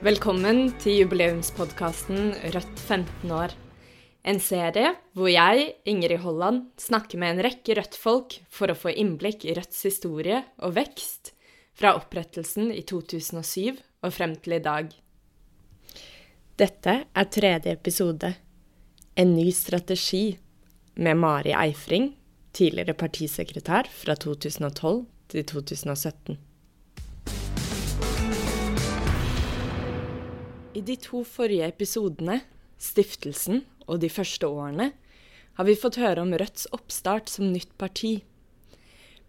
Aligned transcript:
Velkommen 0.00 0.70
til 0.80 1.02
jubileumspodkasten 1.02 2.30
Rødt 2.54 2.78
15 2.86 3.32
år. 3.36 3.52
En 4.24 4.38
serie 4.40 4.94
hvor 5.12 5.28
jeg, 5.28 5.74
Ingrid 5.84 6.22
Holland, 6.22 6.70
snakker 6.80 7.20
med 7.20 7.34
en 7.34 7.42
rekke 7.44 7.76
Rødt-folk 7.76 8.38
for 8.48 8.72
å 8.72 8.78
få 8.80 8.94
innblikk 8.96 9.44
i 9.44 9.58
Rødts 9.58 9.84
historie 9.84 10.40
og 10.64 10.72
vekst 10.78 11.34
fra 11.76 11.92
opprettelsen 12.00 12.72
i 12.72 12.80
2007 12.80 13.76
og 13.76 14.16
frem 14.16 14.38
til 14.40 14.56
i 14.56 14.64
dag. 14.64 14.88
Dette 16.56 16.98
er 17.04 17.32
tredje 17.36 17.76
episode, 17.76 18.34
En 19.12 19.34
ny 19.36 19.50
strategi, 19.52 20.38
med 20.96 21.20
Mari 21.20 21.52
Eifring, 21.52 22.14
tidligere 22.56 22.96
partisekretær 22.96 23.92
fra 23.92 24.16
2012 24.16 25.04
til 25.28 25.44
2017. 25.44 26.40
I 30.70 30.80
de 30.80 30.94
to 31.02 31.24
forrige 31.26 31.66
episodene, 31.66 32.36
stiftelsen 32.78 33.64
og 33.90 33.98
de 34.04 34.10
første 34.12 34.46
årene, 34.46 34.92
har 35.58 35.66
vi 35.66 35.74
fått 35.74 35.98
høre 35.98 36.22
om 36.22 36.30
Rødts 36.30 36.68
oppstart 36.76 37.28
som 37.32 37.48
nytt 37.50 37.72
parti. 37.78 38.20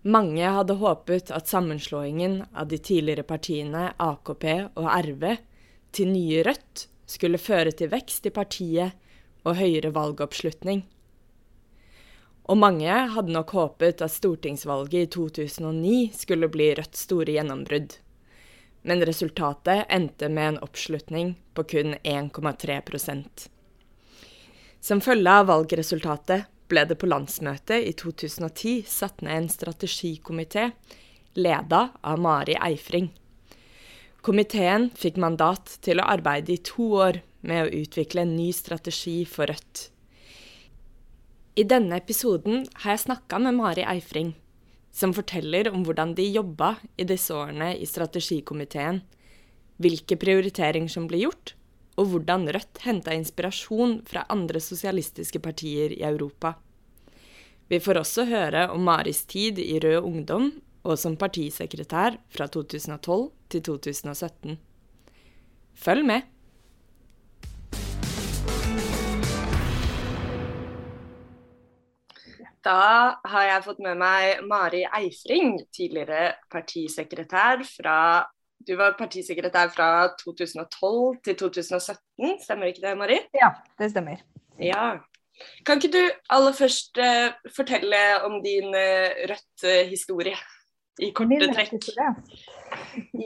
Mange 0.05 0.46
hadde 0.46 0.77
håpet 0.77 1.32
at 1.34 1.49
sammenslåingen 1.49 2.44
av 2.54 2.70
de 2.70 2.77
tidligere 2.77 3.26
partiene 3.26 3.88
AKP 3.98 4.46
og 4.77 4.85
RV 4.85 5.26
til 5.98 6.13
nye 6.13 6.46
Rødt 6.46 6.85
skulle 7.09 7.41
føre 7.41 7.73
til 7.73 7.90
vekst 7.90 8.30
i 8.30 8.34
partiet 8.35 8.94
og 9.41 9.58
høyere 9.58 9.90
valgoppslutning. 9.98 10.85
Og 12.54 12.62
mange 12.62 13.02
hadde 13.16 13.34
nok 13.34 13.58
håpet 13.58 14.05
at 14.05 14.13
stortingsvalget 14.13 15.10
i 15.10 15.12
2009 15.18 15.98
skulle 16.21 16.54
bli 16.54 16.70
Rødts 16.77 17.08
store 17.10 17.34
gjennombrudd 17.34 17.98
men 18.82 19.05
resultatet 19.05 19.85
endte 19.90 20.29
med 20.29 20.48
en 20.48 20.60
oppslutning 20.65 21.35
på 21.54 21.63
kun 21.63 21.96
1,3 22.04 23.49
Som 24.79 25.01
følge 25.01 25.32
av 25.32 25.48
valgresultatet 25.48 26.46
ble 26.68 26.85
det 26.88 26.98
på 26.98 27.10
landsmøtet 27.10 27.85
i 27.85 27.93
2010 27.93 28.84
satt 28.88 29.21
ned 29.21 29.38
en 29.38 29.49
strategikomité 29.49 30.71
leda 31.34 31.90
av 32.01 32.20
Mari 32.20 32.55
Eifring. 32.55 33.12
Komiteen 34.21 34.90
fikk 34.95 35.18
mandat 35.18 35.77
til 35.82 35.99
å 35.99 36.07
arbeide 36.13 36.54
i 36.54 36.62
to 36.63 36.91
år 37.01 37.21
med 37.41 37.66
å 37.66 37.73
utvikle 37.82 38.26
en 38.26 38.35
ny 38.35 38.51
strategi 38.54 39.23
for 39.26 39.49
Rødt. 39.49 39.88
I 41.57 41.66
denne 41.68 41.98
episoden 41.99 42.63
har 42.84 42.95
jeg 42.95 43.05
snakka 43.07 43.41
med 43.43 43.57
Mari 43.57 43.84
Eifring 43.84 44.35
som 44.92 45.14
forteller 45.16 45.72
om 45.72 45.86
hvordan 45.86 46.14
de 46.18 46.28
jobba 46.28 46.76
i 47.00 47.08
disse 47.08 47.34
årene 47.34 47.72
i 47.80 47.88
strategikomiteen, 47.88 49.02
hvilke 49.82 50.18
prioriteringer 50.20 50.92
som 50.92 51.08
ble 51.10 51.24
gjort, 51.24 51.56
og 52.00 52.12
hvordan 52.12 52.48
Rødt 52.54 52.82
henta 52.86 53.14
inspirasjon 53.16 54.00
fra 54.08 54.26
andre 54.32 54.62
sosialistiske 54.64 55.42
partier 55.44 55.94
i 55.96 56.04
Europa. 56.08 56.56
Vi 57.72 57.80
får 57.80 58.02
også 58.02 58.28
høre 58.28 58.68
om 58.74 58.84
Maris 58.84 59.24
tid 59.32 59.60
i 59.64 59.80
Rød 59.80 60.04
Ungdom 60.04 60.52
og 60.84 60.98
som 61.00 61.16
partisekretær 61.20 62.18
fra 62.34 62.48
2012 62.52 63.30
til 63.54 63.64
2017. 63.70 64.58
Følg 65.78 66.06
med! 66.06 66.31
Da 72.66 73.17
har 73.25 73.47
jeg 73.47 73.63
fått 73.66 73.79
med 73.81 73.97
meg 73.97 74.44
Mari 74.45 74.84
Eifring, 74.85 75.56
tidligere 75.73 76.35
partisekretær 76.51 77.63
fra 77.66 77.97
Du 78.62 78.75
var 78.78 78.94
partisekretær 78.94 79.72
fra 79.73 79.88
2012 80.19 81.16
til 81.25 81.38
2017, 81.39 82.35
stemmer 82.44 82.69
ikke 82.69 82.83
det, 82.83 82.97
Mari? 82.97 83.17
Ja, 83.33 83.55
det 83.81 83.89
stemmer. 83.89 84.21
Ja. 84.61 85.00
Kan 85.66 85.81
ikke 85.81 85.95
du 85.95 86.03
aller 86.29 86.53
først 86.53 87.00
uh, 87.01 87.33
fortelle 87.55 88.01
om 88.27 88.38
din 88.45 88.69
uh, 88.69 89.09
Rødt-historie? 89.31 90.38
I 91.01 91.09
korte 91.17 91.50
trekk. 91.55 91.89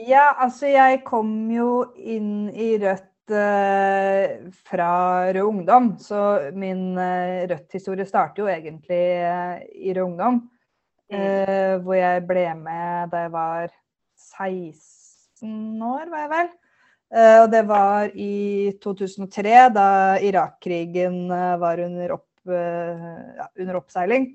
Ja, 0.08 0.30
altså 0.40 0.72
jeg 0.72 1.02
kom 1.04 1.50
jo 1.52 1.84
inn 2.00 2.48
i 2.54 2.78
Rødt 2.80 3.12
fra 3.30 4.90
Rød 5.34 5.42
Ungdom. 5.42 5.96
Så 5.98 6.50
min 6.54 6.98
uh, 6.98 7.46
Rødt-historie 7.50 8.06
starter 8.06 8.42
jo 8.42 8.50
egentlig 8.50 9.00
uh, 9.22 9.56
i 9.74 9.94
Rød 9.94 10.04
Ungdom. 10.10 10.44
Mm. 11.06 11.84
hvor 11.86 11.94
jeg 11.94 12.22
ble 12.26 12.42
med 12.58 13.12
da 13.12 13.20
jeg 13.22 13.30
var 13.30 13.68
16 14.18 15.82
år, 15.86 16.08
var 16.10 16.24
jeg 16.24 16.30
vel. 16.32 16.48
og 17.44 17.46
det 17.52 17.60
var 17.68 18.10
i 18.10 18.72
2003, 18.82 19.52
da 19.70 19.84
Irak-krigen 20.18 21.30
var 21.62 21.78
under, 21.84 22.16
opp, 22.16 22.26
ja, 22.42 23.46
under 23.54 23.78
oppseiling. 23.78 24.26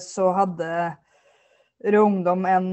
så 0.00 0.30
hadde 0.32 0.96
Rød 1.84 2.00
Ungdom 2.06 2.48
en 2.48 2.72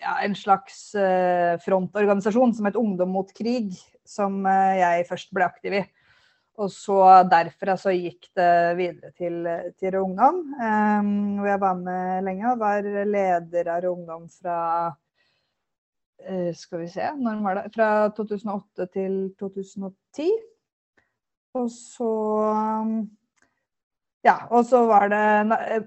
ja, 0.00 0.18
en 0.24 0.34
slags 0.38 0.80
uh, 0.98 1.58
frontorganisasjon 1.64 2.54
som 2.56 2.68
het 2.68 2.78
Ungdom 2.78 3.12
mot 3.14 3.30
krig, 3.36 3.74
som 4.06 4.40
uh, 4.46 4.74
jeg 4.78 5.06
først 5.08 5.32
ble 5.34 5.46
aktiv 5.48 5.78
i. 5.80 5.84
Og 6.58 6.72
så 6.74 6.98
derfra 7.30 7.76
så 7.78 7.92
gikk 7.94 8.30
det 8.34 8.52
videre 8.78 9.12
til, 9.14 9.44
til 9.78 9.98
Ungdom, 10.00 10.40
um, 10.58 11.12
hvor 11.38 11.52
jeg 11.52 11.62
var 11.62 11.76
med 11.78 12.24
lenge 12.26 12.48
og 12.50 12.62
var 12.64 12.88
leder 13.06 13.70
av 13.76 13.86
Ungdom 13.92 14.26
fra 14.40 14.58
uh, 14.88 16.50
Skal 16.58 16.82
vi 16.82 16.88
se, 16.90 17.12
når 17.18 17.44
var 17.46 17.60
det? 17.60 17.74
Fra 17.76 17.90
2008 18.16 18.88
til 18.96 19.20
2010. 19.38 20.32
Og 21.58 21.70
så 21.72 22.10
um, 22.82 22.98
ja, 24.26 24.34
og 24.50 24.64
så 24.66 24.80
var 24.88 25.08
det 25.12 25.18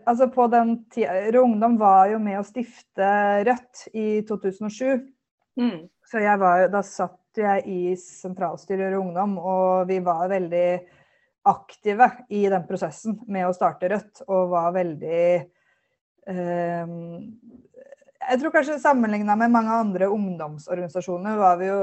Altså 0.08 0.30
på 0.32 0.48
den 0.52 0.76
tida 0.92 1.42
Ungdom 1.42 1.78
var 1.80 2.08
jo 2.14 2.20
med 2.24 2.40
å 2.40 2.46
stifte 2.48 3.10
Rødt 3.48 3.88
i 3.94 4.22
2007. 4.28 5.02
Mm. 5.60 5.90
Så 6.08 6.22
jeg 6.24 6.40
var, 6.40 6.68
da 6.72 6.82
satt 6.86 7.18
jeg 7.38 7.64
i 7.68 7.96
sentralstyret 8.00 8.92
i 8.92 9.00
Ungdom, 9.00 9.38
og 9.40 9.88
vi 9.88 10.00
var 10.04 10.32
veldig 10.32 10.68
aktive 11.48 12.08
i 12.30 12.44
den 12.52 12.66
prosessen 12.68 13.18
med 13.32 13.48
å 13.48 13.56
starte 13.56 13.90
Rødt, 13.92 14.24
og 14.28 14.52
var 14.52 14.76
veldig 14.76 15.24
eh, 16.32 16.96
Jeg 18.22 18.42
tror 18.42 18.54
kanskje 18.54 18.80
sammenligna 18.84 19.38
med 19.40 19.54
mange 19.54 19.78
andre 19.84 20.12
ungdomsorganisasjoner 20.12 21.40
var 21.40 21.60
vi 21.62 21.72
jo 21.72 21.82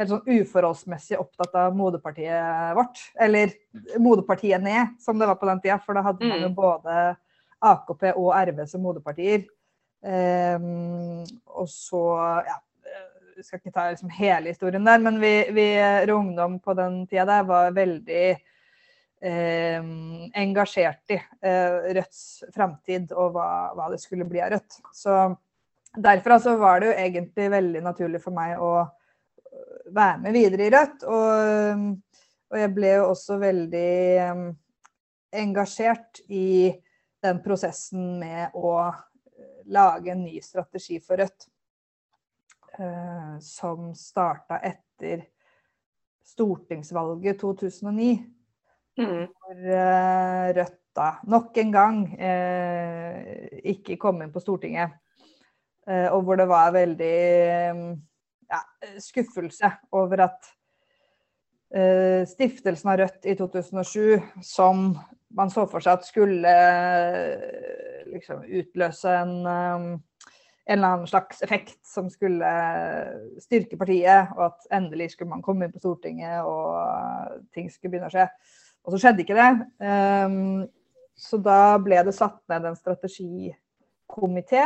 helt 0.00 0.12
sånn 0.12 0.40
uforholdsmessig 0.40 1.18
opptatt 1.20 1.56
av 1.60 1.76
moderpartiet 1.76 2.74
vårt. 2.78 3.02
Eller 3.20 3.52
moderpartiet 4.00 4.62
ned, 4.64 4.96
som 5.02 5.20
det 5.20 5.28
var 5.30 5.38
på 5.40 5.48
den 5.50 5.62
tida. 5.62 5.78
For 5.84 5.96
da 5.96 6.04
hadde 6.08 6.26
man 6.26 6.40
jo 6.40 6.50
mm. 6.52 6.56
både 6.56 6.98
AKP 7.70 8.12
og 8.14 8.30
RV 8.34 8.64
som 8.70 8.84
moderpartier. 8.84 9.44
Um, 10.00 11.20
og 11.52 11.66
så 11.68 12.00
ja, 12.46 12.54
Vi 13.36 13.42
skal 13.44 13.60
ikke 13.60 13.72
ta 13.74 13.90
liksom 13.90 14.12
hele 14.16 14.54
historien 14.54 14.84
der, 14.84 15.02
men 15.04 15.18
vi, 15.20 15.32
vi 15.52 15.66
ungdom 16.12 16.58
på 16.60 16.74
den 16.76 17.02
tida 17.08 17.26
der 17.28 17.44
var 17.48 17.76
veldig 17.76 18.24
eh, 19.20 19.84
engasjert 20.42 21.14
i 21.14 21.16
eh, 21.16 21.92
Rødts 21.96 22.22
framtid 22.52 23.12
og 23.12 23.36
hva, 23.36 23.48
hva, 23.76 23.88
det 23.92 24.00
skulle 24.02 24.28
bli 24.28 24.42
av 24.44 24.52
Rødt. 24.54 24.80
Så 24.92 25.16
derfra 25.96 26.36
så 26.40 26.56
var 26.60 26.80
det 26.80 26.90
jo 26.90 26.98
egentlig 27.04 27.48
veldig 27.54 27.84
naturlig 27.86 28.20
for 28.24 28.36
meg 28.36 28.60
å 28.60 28.74
være 29.94 30.18
med 30.22 30.36
videre 30.36 30.66
i 30.66 30.72
Rødt. 30.74 31.04
Og, 31.08 31.86
og 32.50 32.58
jeg 32.58 32.72
ble 32.74 32.92
jo 32.96 33.06
også 33.12 33.38
veldig 33.40 33.92
um, 34.30 34.44
engasjert 35.30 36.22
i 36.28 36.72
den 37.20 37.40
prosessen 37.44 38.16
med 38.20 38.56
å 38.56 38.74
eh, 38.88 39.48
lage 39.70 40.14
en 40.14 40.24
ny 40.24 40.38
strategi 40.44 41.00
for 41.04 41.20
Rødt. 41.20 41.48
Uh, 42.80 43.34
som 43.42 43.90
starta 43.98 44.60
etter 44.64 45.26
stortingsvalget 46.24 47.40
2009. 47.42 48.12
Mm. 49.00 49.26
Hvor 49.26 49.64
uh, 49.66 50.46
Rødt 50.56 50.78
da 50.96 51.10
nok 51.30 51.58
en 51.60 51.72
gang 51.74 51.98
uh, 52.14 53.18
ikke 53.74 53.98
kom 54.00 54.22
inn 54.22 54.32
på 54.32 54.42
Stortinget. 54.42 54.96
og 55.90 56.22
hvor 56.22 56.36
det 56.38 56.44
var 56.46 56.70
veldig 56.70 57.14
um, 57.74 57.86
ja, 58.50 58.60
skuffelse 59.00 59.70
over 59.96 60.24
at 60.26 60.50
uh, 61.76 62.26
stiftelsen 62.28 62.92
av 62.92 63.00
Rødt 63.02 63.26
i 63.30 63.36
2007, 63.38 64.20
som 64.44 64.92
man 65.36 65.52
så 65.52 65.66
for 65.70 65.84
seg 65.84 65.98
at 65.98 66.08
skulle 66.08 66.54
uh, 66.54 68.06
liksom 68.10 68.42
utløse 68.44 69.12
en, 69.22 69.36
um, 69.46 69.86
en 70.66 70.76
eller 70.76 70.96
annen 70.96 71.10
slags 71.10 71.44
effekt 71.46 71.78
som 71.86 72.10
skulle 72.10 72.50
styrke 73.42 73.78
partiet, 73.78 74.34
og 74.36 74.50
at 74.50 74.68
endelig 74.80 75.12
skulle 75.14 75.30
man 75.30 75.44
komme 75.46 75.66
inn 75.66 75.74
på 75.74 75.82
Stortinget 75.82 76.42
og 76.46 77.46
ting 77.54 77.70
skulle 77.70 77.94
begynne 77.94 78.10
å 78.10 78.14
skje. 78.14 78.28
Og 78.84 78.94
så 78.94 79.00
skjedde 79.02 79.24
ikke 79.24 79.36
det. 79.36 80.68
Så 81.20 81.36
da 81.42 81.76
ble 81.82 81.98
det 82.06 82.14
satt 82.16 82.38
ned 82.48 82.64
en 82.64 82.78
strategikomité. 82.78 84.62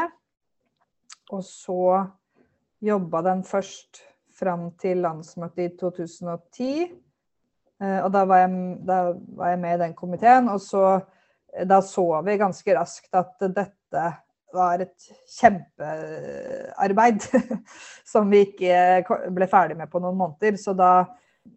Og 1.35 1.43
så 1.47 2.05
jobba 2.85 3.23
den 3.25 3.43
først 3.47 4.03
fram 4.35 4.69
til 4.81 5.03
landsmøtet 5.05 5.65
i 5.65 5.73
2010. 5.81 6.69
Og 7.85 8.09
da 8.15 8.23
var, 8.29 8.45
jeg, 8.45 8.77
da 8.87 8.99
var 9.39 9.51
jeg 9.53 9.61
med 9.63 9.77
i 9.77 9.81
den 9.83 9.95
komiteen. 9.99 10.49
Og 10.51 10.61
så, 10.63 11.01
da 11.69 11.81
så 11.85 12.05
vi 12.27 12.37
ganske 12.41 12.77
raskt 12.77 13.19
at 13.19 13.47
dette 13.55 14.05
var 14.55 14.83
et 14.85 15.09
kjempearbeid 15.35 17.27
som 18.13 18.31
vi 18.31 18.45
ikke 18.49 19.19
ble 19.35 19.49
ferdig 19.51 19.79
med 19.79 19.91
på 19.91 20.03
noen 20.03 20.19
måneder. 20.19 20.59
Så 20.61 20.75
da 20.79 21.07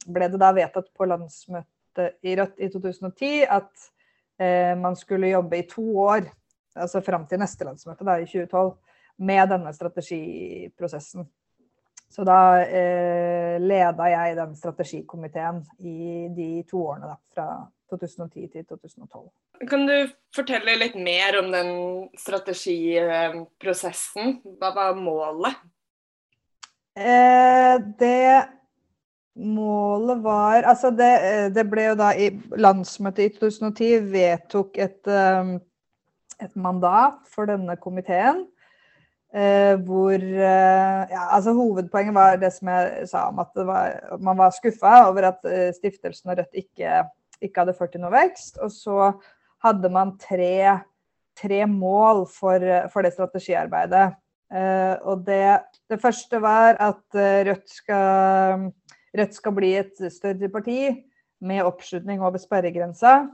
ble 0.07 0.29
det 0.31 0.41
da 0.41 0.51
vedtatt 0.55 0.89
på 0.95 1.07
landsmøtet 1.07 2.17
i 2.25 2.35
Rødt 2.37 2.59
i 2.61 2.69
2010 2.73 3.31
at 3.45 3.87
eh, 4.41 4.73
man 4.77 4.97
skulle 4.99 5.31
jobbe 5.31 5.61
i 5.61 5.67
to 5.69 5.85
år, 6.03 6.27
altså 6.77 7.01
fram 7.05 7.25
til 7.29 7.41
neste 7.41 7.65
landsmøte 7.65 8.05
da, 8.05 8.19
i 8.21 8.27
2012, 8.29 8.75
med 9.17 9.49
denne 9.49 9.73
strategiprosessen. 9.73 11.27
Så 12.09 12.23
da 12.23 12.61
eh, 12.63 13.61
leda 13.61 14.09
jeg 14.09 14.35
den 14.37 14.55
strategikomiteen 14.55 15.65
i 15.79 16.27
de 16.33 16.63
to 16.69 16.77
årene 16.87 17.07
da, 17.11 17.15
fra 17.35 17.67
2010 17.91 18.47
til 18.53 18.65
2012. 18.65 19.29
Kan 19.69 19.87
du 19.89 20.09
fortelle 20.35 20.75
litt 20.79 20.95
mer 20.95 21.39
om 21.41 21.51
den 21.51 22.09
strategiprosessen? 22.19 24.41
Hva 24.59 24.69
var 24.75 24.93
målet? 24.99 25.55
Eh, 26.97 27.75
det 27.99 28.47
målet 29.37 30.23
var 30.23 30.63
Altså, 30.63 30.89
det, 30.89 31.19
eh, 31.21 31.53
det, 31.53 31.69
ble 31.69 31.83
jo 31.91 31.95
da 31.99 32.13
i 32.17 32.31
landsmøtet 32.57 33.25
i 33.25 33.29
2010 33.37 34.11
vedtok 34.11 34.77
et, 34.81 35.07
eh, 35.07 35.59
et 36.41 36.55
mandat 36.55 37.13
for 37.29 37.45
denne 37.45 37.75
komiteen. 37.77 38.47
Eh, 39.35 39.75
hvor 39.83 40.15
eh, 40.15 41.01
ja, 41.11 41.23
altså 41.35 41.51
Hovedpoenget 41.53 42.15
var 42.15 42.37
det 42.39 42.53
som 42.55 42.69
jeg 42.71 43.07
sa 43.11 43.25
om 43.27 43.41
at 43.43 43.59
var, 43.67 43.97
man 44.23 44.39
var 44.39 44.55
skuffa 44.55 44.93
over 45.09 45.33
at 45.33 45.43
eh, 45.51 45.73
stiftelsen 45.75 46.31
og 46.31 46.39
Rødt 46.39 46.55
ikke 46.63 47.01
ikke 47.41 47.61
hadde 47.61 47.75
ført 47.77 47.93
til 47.95 48.03
noe 48.03 48.13
vekst. 48.13 48.59
Og 48.63 48.71
så 48.73 49.11
hadde 49.65 49.91
man 49.93 50.15
tre, 50.21 50.79
tre 51.37 51.63
mål 51.69 52.25
for, 52.31 52.63
for, 52.93 53.05
det 53.05 53.13
strategiarbeidet. 53.15 54.15
Uh, 54.47 54.95
og 55.11 55.25
det, 55.27 55.43
det, 55.91 55.99
første 55.99 56.39
var 56.39 56.77
at 56.79 57.17
eh, 57.19 57.41
Rødt 57.49 57.67
skal, 57.67 58.69
Rødt 59.17 59.33
skal 59.35 59.55
bli 59.57 59.73
et 59.75 60.05
større 60.13 60.47
parti 60.53 60.85
med 61.43 61.65
oppslutning 61.67 62.23
over 62.23 62.39
sperregrensa. 62.39 63.25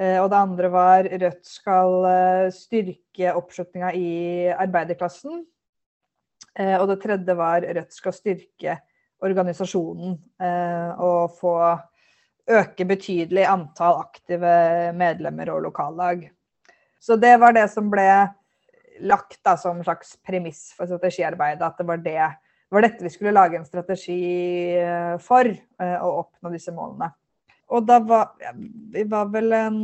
Uh, 0.00 0.18
og 0.22 0.28
det 0.32 0.38
andre 0.38 0.70
var 0.72 1.08
Rødt 1.08 1.46
skal 1.46 1.96
uh, 2.06 2.52
styrke 2.54 3.34
oppslutninga 3.36 3.92
i 3.96 4.12
arbeiderklassen. 4.52 5.42
og 6.52 6.88
det 6.88 6.98
tredje 7.00 7.34
var 7.36 7.64
Rødt 7.64 7.94
skal 7.96 8.12
styrke 8.12 8.74
organisasjonen 9.24 10.18
og 11.00 11.32
få 11.38 11.54
øke 12.50 12.84
betydelig 12.84 13.46
antall 13.48 14.02
aktive 14.02 14.50
medlemmer 14.92 15.48
og 15.54 15.62
lokallag. 15.62 16.26
Så 17.00 17.16
det 17.16 17.38
var 17.40 17.54
det 17.56 17.70
som 17.72 17.88
ble 17.90 18.04
lagt 19.00 19.40
da, 19.44 19.56
som 19.56 19.82
slags 19.84 20.16
premiss 20.26 20.70
for 20.76 20.86
strategiarbeidet. 20.86 21.64
At 21.66 21.78
det 21.78 21.86
var, 21.88 22.02
det, 22.02 22.18
det 22.68 22.76
var 22.76 22.86
dette 22.86 23.04
vi 23.04 23.10
skulle 23.10 23.34
lage 23.34 23.58
en 23.58 23.66
strategi 23.66 24.20
eh, 24.78 25.16
for, 25.22 25.48
eh, 25.48 25.96
å 25.98 26.12
oppnå 26.22 26.52
disse 26.54 26.74
målene. 26.74 27.12
Og 27.72 27.86
da 27.88 27.98
var 28.04 28.34
vi 28.92 29.04
var 29.08 29.30
vel 29.32 29.52
en 29.56 29.80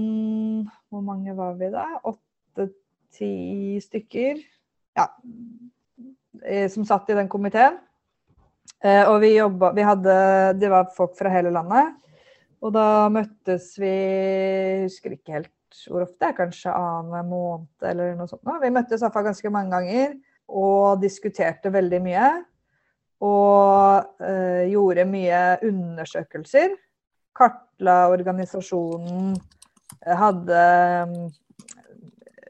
Hvor 0.89 1.05
mange 1.05 1.35
var 1.37 1.57
vi 1.61 1.71
da? 1.73 1.87
Åtte-ti 2.05 3.79
stykker. 3.85 4.41
Ja. 4.97 5.07
Eh, 6.45 6.69
som 6.71 6.85
satt 6.89 7.09
i 7.11 7.17
den 7.17 7.29
komiteen. 7.29 7.79
Og 8.79 9.17
vi 9.25 9.33
jobba 9.35 9.73
Vi 9.75 9.83
Det 10.61 10.71
var 10.71 10.93
folk 10.95 11.17
fra 11.19 11.33
hele 11.33 11.51
landet. 11.51 11.97
Og 12.63 12.73
da 12.75 13.09
møttes 13.13 13.73
vi 13.79 13.95
husker 14.85 15.15
ikke 15.15 15.37
helt 15.39 15.55
hvor 15.87 16.07
ofte, 16.07 16.33
kanskje 16.37 16.73
annenhver 16.73 17.27
måned 17.29 17.85
eller 17.91 18.15
noe 18.17 18.29
sånt. 18.31 18.49
Vi 18.63 18.71
møttes 18.73 19.03
iallfall 19.03 19.29
ganske 19.29 19.51
mange 19.53 19.75
ganger 19.77 20.15
og 20.49 21.03
diskuterte 21.03 21.73
veldig 21.73 22.01
mye. 22.03 22.31
Og 23.25 24.23
øh, 24.23 24.65
gjorde 24.71 25.05
mye 25.11 25.43
undersøkelser. 25.67 26.77
Kartla 27.37 27.99
organisasjonen. 28.13 29.35
Hadde 30.05 30.63
øh, 30.63 31.17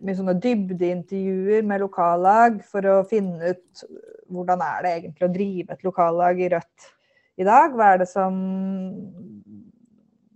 mye 0.05 0.19
sånne 0.19 0.37
dybdeintervjuer 0.43 1.65
med 1.67 1.83
lokallag 1.83 2.61
for 2.67 2.87
å 2.87 3.01
finne 3.09 3.55
ut 3.55 3.89
hvordan 4.29 4.63
er 4.63 4.85
det 4.85 4.93
egentlig 4.99 5.27
å 5.27 5.33
drive 5.33 5.75
et 5.75 5.87
lokallag 5.87 6.43
i 6.45 6.51
Rødt 6.53 6.91
i 7.39 7.47
dag. 7.47 7.75
Hva 7.75 7.95
er 7.95 8.03
det 8.03 8.11
som 8.11 8.39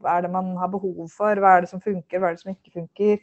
hva 0.02 0.16
er 0.18 0.26
det 0.26 0.32
man 0.34 0.56
har 0.58 0.70
behov 0.72 1.06
for, 1.14 1.38
hva 1.38 1.56
er 1.56 1.64
det 1.64 1.70
som 1.70 1.82
funker, 1.82 2.18
hva 2.18 2.30
er 2.30 2.36
det 2.36 2.42
som 2.42 2.52
ikke 2.52 2.74
funker. 2.74 3.20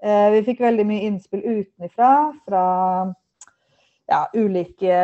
Eh, 0.00 0.28
vi 0.34 0.44
fikk 0.48 0.62
veldig 0.64 0.86
mye 0.88 1.06
innspill 1.06 1.42
utenfra, 1.44 2.12
fra 2.46 2.64
ja, 4.10 4.24
ulike, 4.34 4.96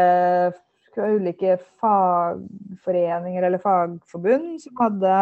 ulike 1.05 1.57
fagforeninger 1.81 3.47
eller 3.47 3.63
fagforbund 3.63 4.57
som 4.63 4.81
hadde 4.81 5.13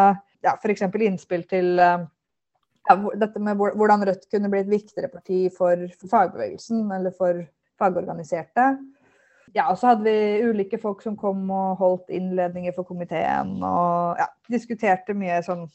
ja, 0.45 0.55
f.eks. 0.55 0.85
innspill 0.87 1.45
til 1.49 1.79
eh, 1.81 2.05
ja, 2.89 2.97
dette 3.17 3.41
med 3.41 3.59
hvordan 3.59 4.05
Rødt 4.07 4.27
kunne 4.31 4.51
bli 4.51 4.63
et 4.63 4.71
viktigere 4.71 5.11
parti 5.11 5.45
for, 5.53 5.87
fagbevegelsen 6.11 6.85
eller 6.95 7.15
for 7.17 7.43
fagorganiserte. 7.81 8.75
Ja, 9.55 9.69
og 9.69 9.77
så 9.79 9.93
hadde 9.93 10.03
vi 10.03 10.43
ulike 10.49 10.77
folk 10.81 11.01
som 11.03 11.15
kom 11.17 11.47
og 11.53 11.79
holdt 11.79 12.11
innledninger 12.13 12.75
for 12.75 12.87
komiteen. 12.87 13.55
Og 13.63 14.19
ja, 14.19 14.27
diskuterte 14.51 15.15
mye 15.15 15.39
sånn 15.45 15.65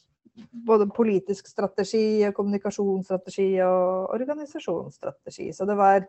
både 0.66 0.86
politisk 0.94 1.48
strategi, 1.48 2.22
kommunikasjonsstrategi 2.36 3.48
og 3.64 4.12
organisasjonsstrategi. 4.14 5.50
Så 5.56 5.66
det 5.68 5.76
var 5.80 6.04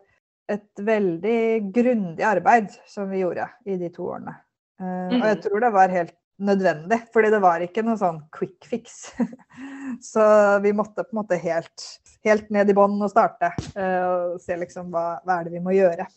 et 0.50 0.82
veldig 0.82 1.72
grundig 1.74 2.24
arbeid 2.26 2.72
som 2.88 3.10
vi 3.12 3.22
gjorde 3.22 3.46
i 3.68 3.78
de 3.80 3.90
to 3.94 4.08
årene. 4.14 4.34
Uh, 4.82 5.12
og 5.12 5.20
jeg 5.20 5.38
mm. 5.38 5.42
tror 5.44 5.64
det 5.64 5.72
var 5.76 5.94
helt 5.94 6.16
nødvendig, 6.42 6.98
fordi 7.14 7.30
det 7.30 7.40
var 7.42 7.62
ikke 7.62 7.84
noe 7.86 7.98
sånn 8.00 8.18
quick 8.34 8.66
fix. 8.66 9.12
så 10.12 10.24
vi 10.64 10.74
måtte 10.76 11.04
på 11.04 11.14
en 11.14 11.20
måte 11.22 11.38
helt, 11.40 11.86
helt 12.26 12.50
ned 12.54 12.72
i 12.72 12.76
bånn 12.76 12.98
og 12.98 13.12
starte 13.12 13.52
uh, 13.76 14.32
og 14.34 14.42
se 14.42 14.58
liksom 14.58 14.90
hva, 14.94 15.22
hva 15.22 15.38
er 15.38 15.48
det 15.48 15.56
vi 15.56 15.64
må 15.64 15.76
gjøre. 15.76 16.08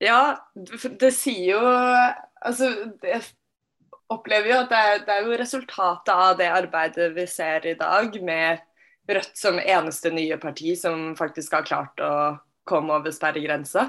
Ja, 0.00 0.40
det 0.56 1.12
sier 1.12 1.58
jo 1.58 1.60
Altså, 2.40 2.70
jeg 3.04 3.20
opplever 4.08 4.48
jo 4.48 4.58
at 4.62 4.70
det 4.70 4.78
er, 4.80 5.02
det 5.04 5.12
er, 5.12 5.26
jo 5.28 5.36
resultatet 5.36 6.12
av 6.14 6.38
det 6.38 6.46
arbeidet 6.48 7.10
vi 7.12 7.26
ser 7.28 7.66
i 7.68 7.76
dag, 7.76 8.16
med 8.24 8.62
Rødt 9.10 9.34
som 9.34 9.58
eneste 9.58 10.12
nye 10.14 10.36
parti 10.38 10.72
som 10.78 11.10
faktisk 11.18 11.56
har 11.56 11.66
klart 11.66 12.00
å 12.04 12.12
komme 12.68 12.96
over 12.98 13.14
sperregrensa. 13.14 13.88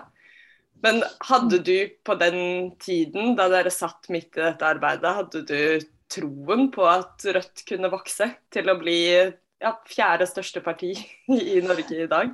Men 0.81 1.03
hadde 1.27 1.59
du 1.61 1.75
på 2.03 2.15
den 2.17 2.71
tiden, 2.81 3.35
da 3.37 3.47
dere 3.51 3.73
satt 3.73 4.09
midt 4.13 4.37
i 4.37 4.45
dette 4.47 4.65
arbeidet, 4.65 5.17
hadde 5.19 5.43
du 5.45 5.89
troen 6.11 6.71
på 6.73 6.85
at 6.89 7.23
Rødt 7.37 7.63
kunne 7.69 7.91
vokse 7.91 8.27
til 8.51 8.71
å 8.71 8.77
bli 8.79 8.97
ja, 9.61 9.75
fjerde 9.87 10.27
største 10.29 10.63
parti 10.65 10.95
i 11.55 11.61
Norge 11.65 12.01
i 12.03 12.09
dag? 12.09 12.33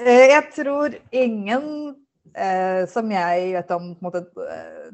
Eh, 0.00 0.26
jeg 0.32 0.48
tror 0.56 0.96
ingen 1.12 1.66
eh, 2.32 2.88
som 2.88 3.10
jeg 3.12 3.52
vet 3.58 3.74
om 3.76 3.92
på 3.92 4.00
en 4.00 4.08
måte, 4.08 4.24
eh, 4.48 4.92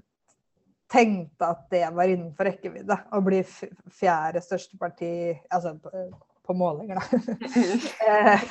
tenkte 0.91 1.53
at 1.53 1.67
det 1.71 1.85
var 1.95 2.11
innenfor 2.11 2.49
rekkevidde. 2.49 2.97
Å 3.15 3.21
bli 3.23 3.43
fjerde 3.47 4.43
største 4.43 4.81
parti 4.81 5.13
altså 5.53 5.77
på, 5.85 6.09
på 6.49 6.57
målinger, 6.57 6.99
da. 6.99 7.05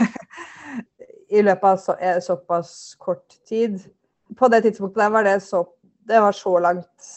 I 1.29 1.43
løpet 1.43 1.63
av 1.67 1.77
så, 1.81 1.95
eh, 1.99 2.19
såpass 2.23 2.95
kort 2.99 3.37
tid. 3.47 3.79
På 4.37 4.47
det 4.47 4.61
tidspunktet 4.65 5.01
der 5.03 5.09
var 5.11 5.23
det 5.27 5.39
så, 5.43 5.65
det 6.07 6.21
var 6.23 6.31
så 6.31 6.59
langt 6.59 7.11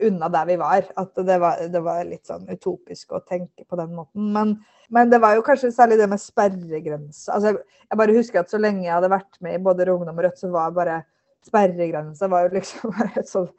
unna 0.00 0.28
der 0.28 0.46
vi 0.46 0.56
var. 0.56 0.84
At 0.96 1.14
det 1.14 1.38
var, 1.38 1.62
det 1.68 1.80
var, 1.84 2.04
litt 2.08 2.26
sånn 2.26 2.48
utopisk 2.48 3.12
å 3.12 3.22
tenke 3.26 3.64
på 3.68 3.78
den 3.80 3.94
måten. 3.94 4.30
Men, 4.34 4.56
men 4.88 5.10
det 5.10 5.20
var 5.22 5.36
jo 5.36 5.44
kanskje 5.46 5.72
særlig 5.74 5.98
det 6.00 6.08
med 6.10 6.22
sperregrense. 6.22 7.26
Altså, 7.34 7.56
jeg 7.90 8.00
bare 8.00 8.16
husker 8.16 8.42
at 8.42 8.52
så 8.52 8.60
lenge 8.60 8.86
jeg 8.86 8.94
hadde 8.94 9.12
vært 9.12 9.40
med 9.44 9.58
i 9.58 9.62
både 9.62 9.88
Ungdom 9.90 10.18
og 10.18 10.26
Rødt, 10.26 10.38
så 10.40 10.52
var 10.52 10.76
bare 10.76 11.02
sperregrense 11.46 12.28
var 12.28 12.46
jo 12.46 12.54
liksom 12.58 13.02
et 13.18 13.28
sånt 13.28 13.54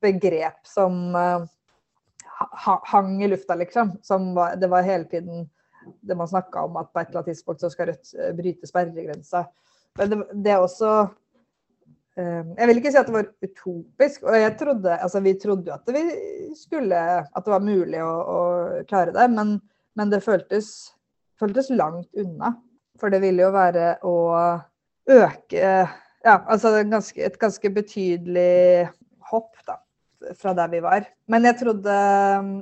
begrep 0.00 0.60
som 0.66 1.14
uh, 1.16 1.46
hang 2.90 3.22
i 3.22 3.30
lufta, 3.30 3.56
liksom. 3.58 3.96
Som 4.02 4.34
var, 4.34 4.56
det 4.60 4.70
var 4.70 4.86
hele 4.86 5.08
tiden 5.10 5.48
det 6.00 6.16
man 6.18 6.30
snakka 6.30 6.66
om 6.68 6.78
at 6.80 6.92
på 6.92 7.00
et 7.00 7.10
eller 7.10 7.22
annet 7.22 7.34
tidspunkt 7.34 7.64
så 7.64 7.70
skal 7.72 7.90
Rødt 7.90 8.14
eh, 8.18 8.34
bryte 8.36 8.68
sperregrensa. 8.68 9.44
Men 9.98 10.12
det, 10.12 10.20
det 10.44 10.52
er 10.54 10.62
også 10.62 10.92
Ehm, 12.18 12.54
jeg 12.58 12.68
vil 12.68 12.80
ikke 12.80 12.92
si 12.92 12.98
at 13.00 13.08
det 13.08 13.14
var 13.14 13.28
utopisk. 13.44 14.22
og 14.22 14.36
jeg 14.36 14.56
trodde, 14.58 14.96
altså 14.98 15.20
Vi 15.20 15.34
trodde 15.42 15.66
jo 15.66 15.74
at 15.74 15.86
at 15.86 17.44
det 17.44 17.52
var 17.52 17.62
mulig 17.64 18.02
å, 18.02 18.10
å 18.10 18.40
klare 18.88 19.14
det, 19.14 19.28
men, 19.30 19.60
men 19.96 20.10
det 20.10 20.22
føltes, 20.24 20.92
føltes, 21.40 21.70
langt 21.70 22.08
unna. 22.16 22.54
For 23.00 23.08
det 23.08 23.22
ville 23.22 23.42
jo 23.42 23.52
være 23.54 23.96
å 24.04 24.16
øke 25.10 25.68
ja, 26.24 26.34
altså 26.46 26.74
ganske, 26.84 27.22
et 27.24 27.38
ganske 27.40 27.70
betydelig 27.70 28.90
hopp 29.30 29.54
da, 29.66 29.78
fra 30.38 30.54
der 30.56 30.68
vi 30.68 30.80
var. 30.84 31.06
Men 31.30 31.46
jeg 31.48 31.58
trodde, 31.60 31.94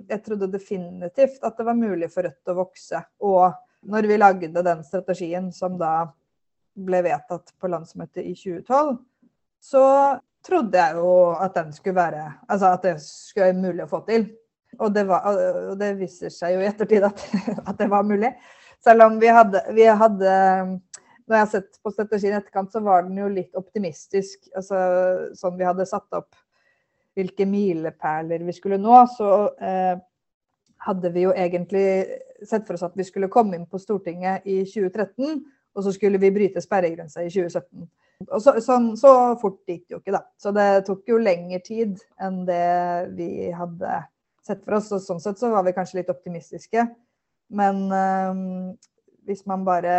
jeg 0.08 0.22
trodde, 0.24 0.50
definitivt 0.52 1.44
at 1.44 1.58
det 1.58 1.66
var 1.66 1.78
mulig 1.78 2.10
for 2.12 2.26
Rødt 2.26 2.52
å 2.52 2.56
vokse. 2.58 3.02
Og 3.24 3.52
når 3.88 4.08
vi 4.10 4.18
lagde 4.18 4.64
den 4.64 4.82
strategien 4.86 5.50
som 5.54 5.78
da 5.80 6.08
ble 6.78 7.02
vedtatt 7.06 7.54
på 7.58 7.70
landsmøtet 7.70 8.22
i 8.22 8.34
2012, 8.38 8.98
så 9.58 9.84
trodde 10.46 10.78
jeg 10.78 10.98
jo 11.00 11.14
at 11.34 11.56
den 11.56 11.72
skulle 11.74 11.98
være 11.98 12.26
Altså 12.46 12.70
at 12.70 12.84
det 12.86 12.94
skulle 13.02 13.48
være 13.48 13.58
mulig 13.58 13.84
å 13.84 13.90
få 13.90 14.04
til. 14.06 14.28
Og 14.78 14.92
det, 14.94 15.06
var, 15.08 15.24
og 15.72 15.78
det 15.80 15.94
viser 15.98 16.32
seg 16.32 16.54
jo 16.54 16.62
i 16.62 16.68
ettertid 16.68 17.06
at, 17.08 17.22
at, 17.68 17.76
det 17.78 17.88
var 17.90 18.06
mulig. 18.06 18.30
Selv 18.84 19.08
om 19.08 19.16
vi 19.18 19.30
hadde, 19.32 19.62
vi 19.74 19.88
hadde 19.88 20.34
Når 21.26 21.34
jeg 21.34 21.42
har 21.42 21.50
sett 21.50 21.80
på 21.82 21.90
strategien 21.92 22.36
i 22.36 22.38
etterkant, 22.38 22.70
så 22.72 22.80
var 22.84 23.02
den 23.04 23.18
jo 23.18 23.26
litt 23.32 23.56
optimistisk. 23.58 24.46
Altså 24.56 24.78
sånn 25.36 25.58
vi 25.58 25.66
hadde 25.66 25.88
satt 25.88 26.14
opp 26.16 26.36
hvilke 27.16 27.46
milepæler 27.48 28.44
vi 28.46 28.54
skulle 28.56 28.78
nå, 28.80 28.98
så 29.16 29.30
eh, 29.62 29.94
hadde 30.86 31.12
vi 31.14 31.24
jo 31.26 31.32
egentlig 31.34 31.86
sett 32.46 32.66
for 32.66 32.76
oss 32.76 32.86
at 32.86 32.98
vi 32.98 33.06
skulle 33.06 33.30
komme 33.32 33.58
inn 33.58 33.66
på 33.70 33.80
Stortinget 33.82 34.46
i 34.46 34.60
2013, 34.64 35.40
og 35.74 35.84
så 35.84 35.94
skulle 35.94 36.20
vi 36.22 36.32
bryte 36.34 36.62
sperregrensa 36.62 37.24
i 37.24 37.30
2017. 37.32 37.88
Og 38.26 38.42
så, 38.42 38.56
sånn, 38.62 38.92
så 38.98 39.12
fort 39.38 39.60
gikk 39.68 39.84
det 39.86 39.94
jo 39.94 40.00
ikke, 40.00 40.14
da. 40.16 40.22
Så 40.40 40.50
det 40.54 40.68
tok 40.88 41.10
jo 41.10 41.20
lengre 41.22 41.60
tid 41.62 42.00
enn 42.22 42.40
det 42.48 42.64
vi 43.14 43.50
hadde 43.54 44.00
sett 44.46 44.64
for 44.64 44.78
oss. 44.80 44.90
Og 44.96 45.04
sånn 45.04 45.22
sett 45.22 45.38
så 45.38 45.52
var 45.52 45.66
vi 45.66 45.74
kanskje 45.76 46.00
litt 46.00 46.10
optimistiske. 46.10 46.88
Men 47.54 47.84
øh, 47.94 48.32
hvis 49.28 49.44
man 49.46 49.64
bare 49.66 49.94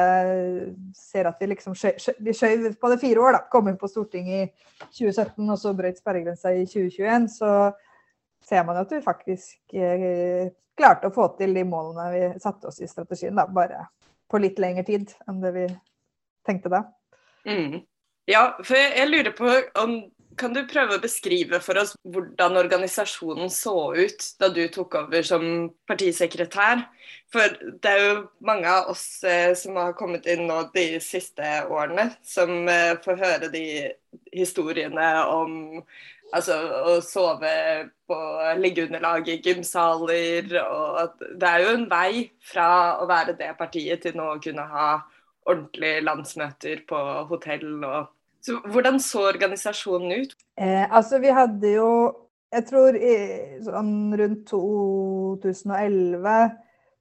ser 0.97 1.29
at 1.29 1.37
vi 1.41 1.51
liksom 1.51 1.75
skjøv 1.77 2.71
på 2.81 2.89
det 2.91 2.99
fire 3.01 3.21
år, 3.21 3.37
da. 3.37 3.43
Kom 3.51 3.69
inn 3.69 3.77
på 3.79 3.89
Stortinget 3.89 4.49
i 4.49 4.87
2017, 4.87 5.43
og 5.45 5.59
så 5.61 5.73
brøt 5.77 6.01
sperregrensa 6.01 6.53
i 6.57 6.65
2021. 6.65 7.29
Så 7.37 7.51
ser 8.49 8.65
man 8.65 8.81
at 8.81 8.91
vi 8.91 9.01
faktisk 9.05 9.77
eh, 9.77 10.49
klarte 10.79 11.09
å 11.09 11.13
få 11.13 11.27
til 11.37 11.53
de 11.53 11.65
målene 11.67 12.07
vi 12.15 12.23
satte 12.41 12.71
oss 12.71 12.81
i 12.81 12.89
strategien. 12.89 13.37
da, 13.37 13.45
Bare 13.45 13.85
på 14.29 14.41
litt 14.41 14.59
lengre 14.61 14.85
tid 14.87 15.13
enn 15.27 15.41
det 15.43 15.53
vi 15.55 15.67
tenkte 16.45 16.71
da. 16.73 16.83
Mm. 17.45 17.81
Ja, 18.29 18.43
for 18.61 18.77
jeg 18.77 19.09
lurer 19.09 19.33
på 19.37 19.53
om 19.81 19.99
kan 20.39 20.53
du 20.55 20.61
prøve 20.69 20.97
å 20.97 21.03
beskrive 21.03 21.59
for 21.63 21.79
oss 21.81 21.93
hvordan 22.07 22.57
organisasjonen 22.61 23.51
så 23.53 23.75
ut 23.97 24.25
da 24.39 24.49
du 24.53 24.61
tok 24.71 24.95
over 25.01 25.25
som 25.27 25.43
partisekretær? 25.89 26.85
For 27.33 27.57
det 27.83 27.91
er 27.91 28.03
jo 28.05 28.13
mange 28.45 28.69
av 28.71 28.89
oss 28.93 29.23
eh, 29.27 29.51
som 29.57 29.77
har 29.77 29.97
kommet 29.99 30.27
inn 30.31 30.47
nå 30.49 30.61
de 30.73 30.85
siste 31.03 31.49
årene, 31.69 32.09
som 32.25 32.67
eh, 32.71 32.95
får 33.03 33.19
høre 33.19 33.51
de 33.53 33.65
historiene 34.33 35.09
om 35.29 35.53
altså, 36.33 36.57
å 36.89 36.97
sove 37.05 37.53
på 38.09 38.19
liggeunderlag 38.63 39.29
i 39.29 39.39
gymsaler. 39.45 40.49
Og 40.63 41.01
at 41.03 41.25
det 41.29 41.51
er 41.51 41.65
jo 41.65 41.75
en 41.75 41.87
vei 41.91 42.11
fra 42.51 42.69
å 43.03 43.09
være 43.09 43.37
det 43.39 43.53
partiet 43.59 44.05
til 44.05 44.17
nå 44.17 44.33
å 44.33 44.41
kunne 44.43 44.65
ha 44.71 44.91
ordentlige 45.49 46.05
landsmøter 46.05 46.85
på 46.89 47.03
hotell 47.29 47.83
og 47.83 48.09
så 48.45 48.59
hvordan 48.71 48.99
så 49.03 49.25
organisasjonen 49.29 50.21
ut? 50.21 50.35
Eh, 50.59 50.85
altså, 50.85 51.19
vi 51.19 51.35
hadde 51.35 51.75
jo 51.75 51.91
Jeg 52.49 52.65
tror 52.65 52.95
i, 52.97 53.15
sånn 53.61 54.15
rundt 54.17 54.47
2011 54.49 56.31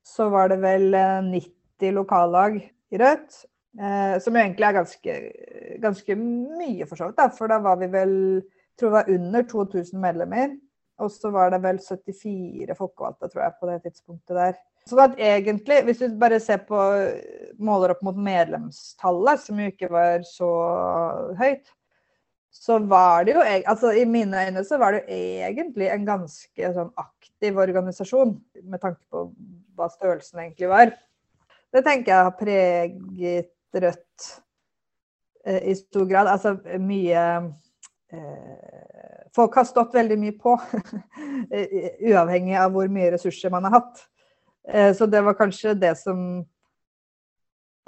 så 0.05 0.27
var 0.29 0.51
det 0.53 0.59
vel 0.61 0.93
90 0.93 1.87
eh, 1.89 1.95
lokallag 1.97 2.59
i 2.61 3.01
Rødt. 3.01 3.39
Eh, 3.81 4.19
som 4.21 4.37
jo 4.37 4.43
egentlig 4.43 4.67
er 4.69 4.77
ganske, 4.77 5.15
ganske 5.81 6.17
mye, 6.21 6.85
for 6.85 7.01
så 7.01 7.09
vidt. 7.09 7.33
For 7.39 7.49
da 7.49 7.63
var 7.65 7.81
vi 7.81 7.89
vel 7.95 8.13
tror 8.79 8.93
det 8.93 8.99
var 8.99 9.15
under 9.15 9.43
2000 9.43 10.01
medlemmer. 10.01 10.57
Og 10.99 11.11
så 11.15 11.31
var 11.31 11.53
det 11.55 11.61
vel 11.63 11.79
74 11.79 12.75
folkevalgte, 12.79 13.31
tror 13.31 13.45
jeg, 13.45 13.55
på 13.61 13.71
det 13.71 13.79
tidspunktet 13.85 14.37
der. 14.37 14.57
Så 14.89 14.97
at 15.03 15.19
egentlig, 15.21 15.83
hvis 15.85 15.99
du 16.01 16.15
bare 16.21 16.39
ser 16.41 16.63
på 16.69 16.79
måler 17.61 17.93
opp 17.93 18.01
mot 18.07 18.17
medlemstallet, 18.17 19.43
som 19.43 19.61
jo 19.61 19.69
ikke 19.69 19.91
var 19.93 20.25
så 20.25 20.49
høyt, 21.37 21.69
så 22.55 22.79
var 22.89 23.27
det 23.29 23.35
jo 23.37 23.43
altså 23.45 23.93
I 23.93 24.07
mine 24.09 24.47
øyne 24.47 24.65
så 24.65 24.79
var 24.81 24.95
det 24.95 25.03
jo 25.03 25.19
egentlig 25.19 25.91
en 25.93 26.07
ganske 26.09 26.73
sånn 26.75 26.91
aktiv 26.97 27.61
organisasjon, 27.61 28.33
med 28.65 28.81
tanke 28.83 29.03
på 29.13 29.29
hva 29.77 29.91
størrelsen 29.93 30.41
egentlig 30.43 30.71
var. 30.73 30.95
Det 31.69 31.85
tenker 31.85 32.15
jeg 32.15 32.29
har 32.31 32.37
preget 32.41 33.55
Rødt 33.69 34.29
eh, 35.45 35.61
i 35.69 35.75
stor 35.77 36.07
grad. 36.09 36.31
Altså 36.33 36.55
mye 36.81 37.25
eh, 38.09 39.27
Folk 39.37 39.59
har 39.61 39.67
stått 39.69 39.93
veldig 39.95 40.17
mye 40.19 40.35
på, 40.41 40.55
uavhengig 42.09 42.57
av 42.59 42.73
hvor 42.73 42.89
mye 42.91 43.11
ressurser 43.13 43.53
man 43.53 43.69
har 43.69 43.77
hatt. 43.77 44.01
Eh, 44.69 44.93
så 44.97 45.07
det 45.07 45.23
var 45.25 45.39
kanskje 45.39 45.75
det 45.79 45.95
som 46.01 46.45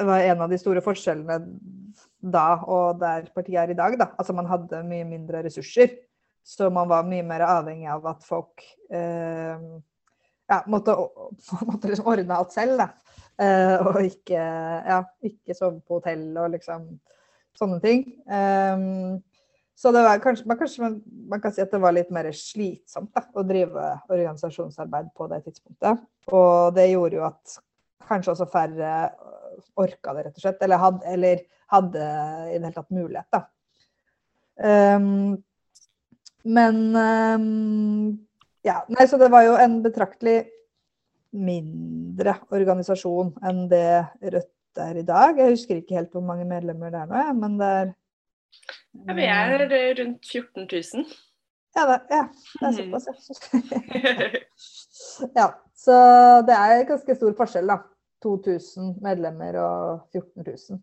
var 0.00 0.24
en 0.24 0.40
av 0.40 0.50
de 0.50 0.58
store 0.58 0.80
forskjellene 0.80 1.36
da 2.20 2.46
og 2.68 3.00
der 3.00 3.28
partiet 3.34 3.60
er 3.64 3.74
i 3.74 3.78
dag. 3.78 3.98
Da. 4.00 4.10
Altså 4.18 4.36
man 4.36 4.48
hadde 4.48 4.82
mye 4.88 5.04
mindre 5.08 5.44
ressurser. 5.46 5.98
Så 6.46 6.70
man 6.72 6.88
var 6.88 7.04
mye 7.04 7.24
mer 7.26 7.44
avhengig 7.44 7.88
av 7.92 8.06
at 8.08 8.24
folk 8.24 8.64
eh, 8.90 9.60
ja, 10.50 10.62
måtte, 10.66 10.96
måtte 11.68 11.90
liksom 11.90 12.08
ordne 12.10 12.38
alt 12.38 12.54
selv. 12.56 12.80
Da. 12.80 12.88
Eh, 13.40 13.76
og 13.86 14.00
ikke, 14.04 14.40
ja, 14.40 15.02
ikke 15.24 15.56
sove 15.56 15.80
på 15.84 16.00
hotell 16.00 16.26
og 16.40 16.54
liksom 16.56 16.88
sånne 17.60 17.80
ting. 17.84 18.06
Um, 18.24 19.20
så 19.80 19.92
det 19.96 20.02
var 20.04 20.20
kanskje, 20.20 20.44
man, 20.44 20.58
kanskje 20.60 20.82
man, 20.82 20.96
man, 21.30 21.40
kan 21.40 21.52
si 21.56 21.62
at 21.64 21.70
det 21.72 21.80
var 21.80 21.94
litt 21.96 22.10
mer 22.12 22.26
slitsomt 22.36 23.14
da, 23.16 23.22
å 23.32 23.44
drive 23.48 23.84
organisasjonsarbeid 24.10 25.06
på 25.16 25.28
det 25.30 25.38
tidspunktet. 25.46 26.02
Og 26.36 26.74
det 26.76 26.90
gjorde 26.90 27.16
jo 27.16 27.22
at 27.30 27.54
kanskje 28.10 28.34
også 28.34 28.48
færre 28.52 28.90
orka 29.80 30.12
det, 30.12 30.26
rett 30.26 30.36
og 30.36 30.44
slett. 30.44 30.60
Eller 30.66 30.82
hadde, 30.82 31.14
eller 31.14 31.40
hadde 31.72 32.02
i 32.50 32.58
det 32.58 32.66
hele 32.66 32.74
tatt 32.74 32.92
mulighet, 32.92 33.28
da. 33.32 33.40
Um, 34.60 35.38
men 36.44 36.82
um, 36.92 38.18
ja. 38.66 38.82
Nei, 38.92 39.06
så 39.08 39.16
det 39.20 39.30
var 39.32 39.46
jo 39.46 39.56
en 39.60 39.78
betraktelig 39.84 40.42
mindre 41.40 42.34
organisasjon 42.52 43.32
enn 43.48 43.64
det 43.70 43.86
Rødt 44.20 44.84
er 44.84 45.00
i 45.00 45.06
dag. 45.08 45.40
Jeg 45.40 45.56
husker 45.56 45.80
ikke 45.80 45.96
helt 46.02 46.12
hvor 46.12 46.26
mange 46.26 46.44
medlemmer 46.44 46.92
det 46.92 47.00
er 47.00 47.10
nå, 47.10 47.24
men 47.40 47.56
det 47.60 47.72
er 47.78 47.94
ja, 49.06 49.16
vi 49.16 49.26
er 49.26 49.66
rundt 50.00 50.26
14 50.26 50.66
000. 50.66 51.04
Ja, 51.76 51.86
det, 51.86 51.98
ja, 52.10 52.24
det 52.60 52.66
er 52.66 52.72
såpass, 52.72 53.06
ja. 53.06 54.30
ja. 55.40 55.48
Så 55.80 55.96
det 56.44 56.56
er 56.56 56.84
ganske 56.88 57.14
stor 57.16 57.36
forskjell, 57.38 57.70
da. 57.70 57.78
2000 58.20 58.98
medlemmer 59.00 59.56
og 59.62 60.10
14 60.12 60.44
000. 60.44 60.80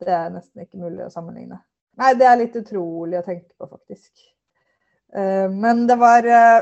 Det 0.00 0.12
er 0.16 0.30
nesten 0.32 0.64
ikke 0.64 0.80
mulig 0.80 1.04
å 1.04 1.12
sammenligne. 1.12 1.58
Nei, 2.00 2.14
det 2.16 2.28
er 2.28 2.38
litt 2.40 2.54
utrolig 2.56 3.18
å 3.18 3.26
tenke 3.26 3.52
på, 3.58 3.68
faktisk. 3.68 4.22
Eh, 5.12 5.50
men 5.50 5.84
det 5.90 5.98
var 6.00 6.24
eh, 6.24 6.60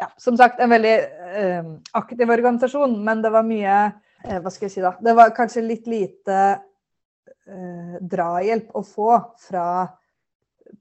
ja, 0.00 0.08
som 0.18 0.38
sagt 0.40 0.60
en 0.60 0.72
veldig 0.72 0.96
eh, 0.96 1.68
aktiv 2.00 2.32
organisasjon, 2.32 2.96
men 3.04 3.22
det 3.22 3.32
var 3.34 3.46
mye 3.46 3.78
Hva 4.26 4.50
skal 4.50 4.66
jeg 4.66 4.72
si, 4.72 4.80
da? 4.82 4.96
Det 4.98 5.12
var 5.14 5.34
kanskje 5.36 5.62
litt 5.62 5.84
lite 5.86 6.36
eh, 7.48 7.96
drahjelp 8.00 8.74
å 8.76 8.82
få 8.86 9.12
fra 9.48 9.66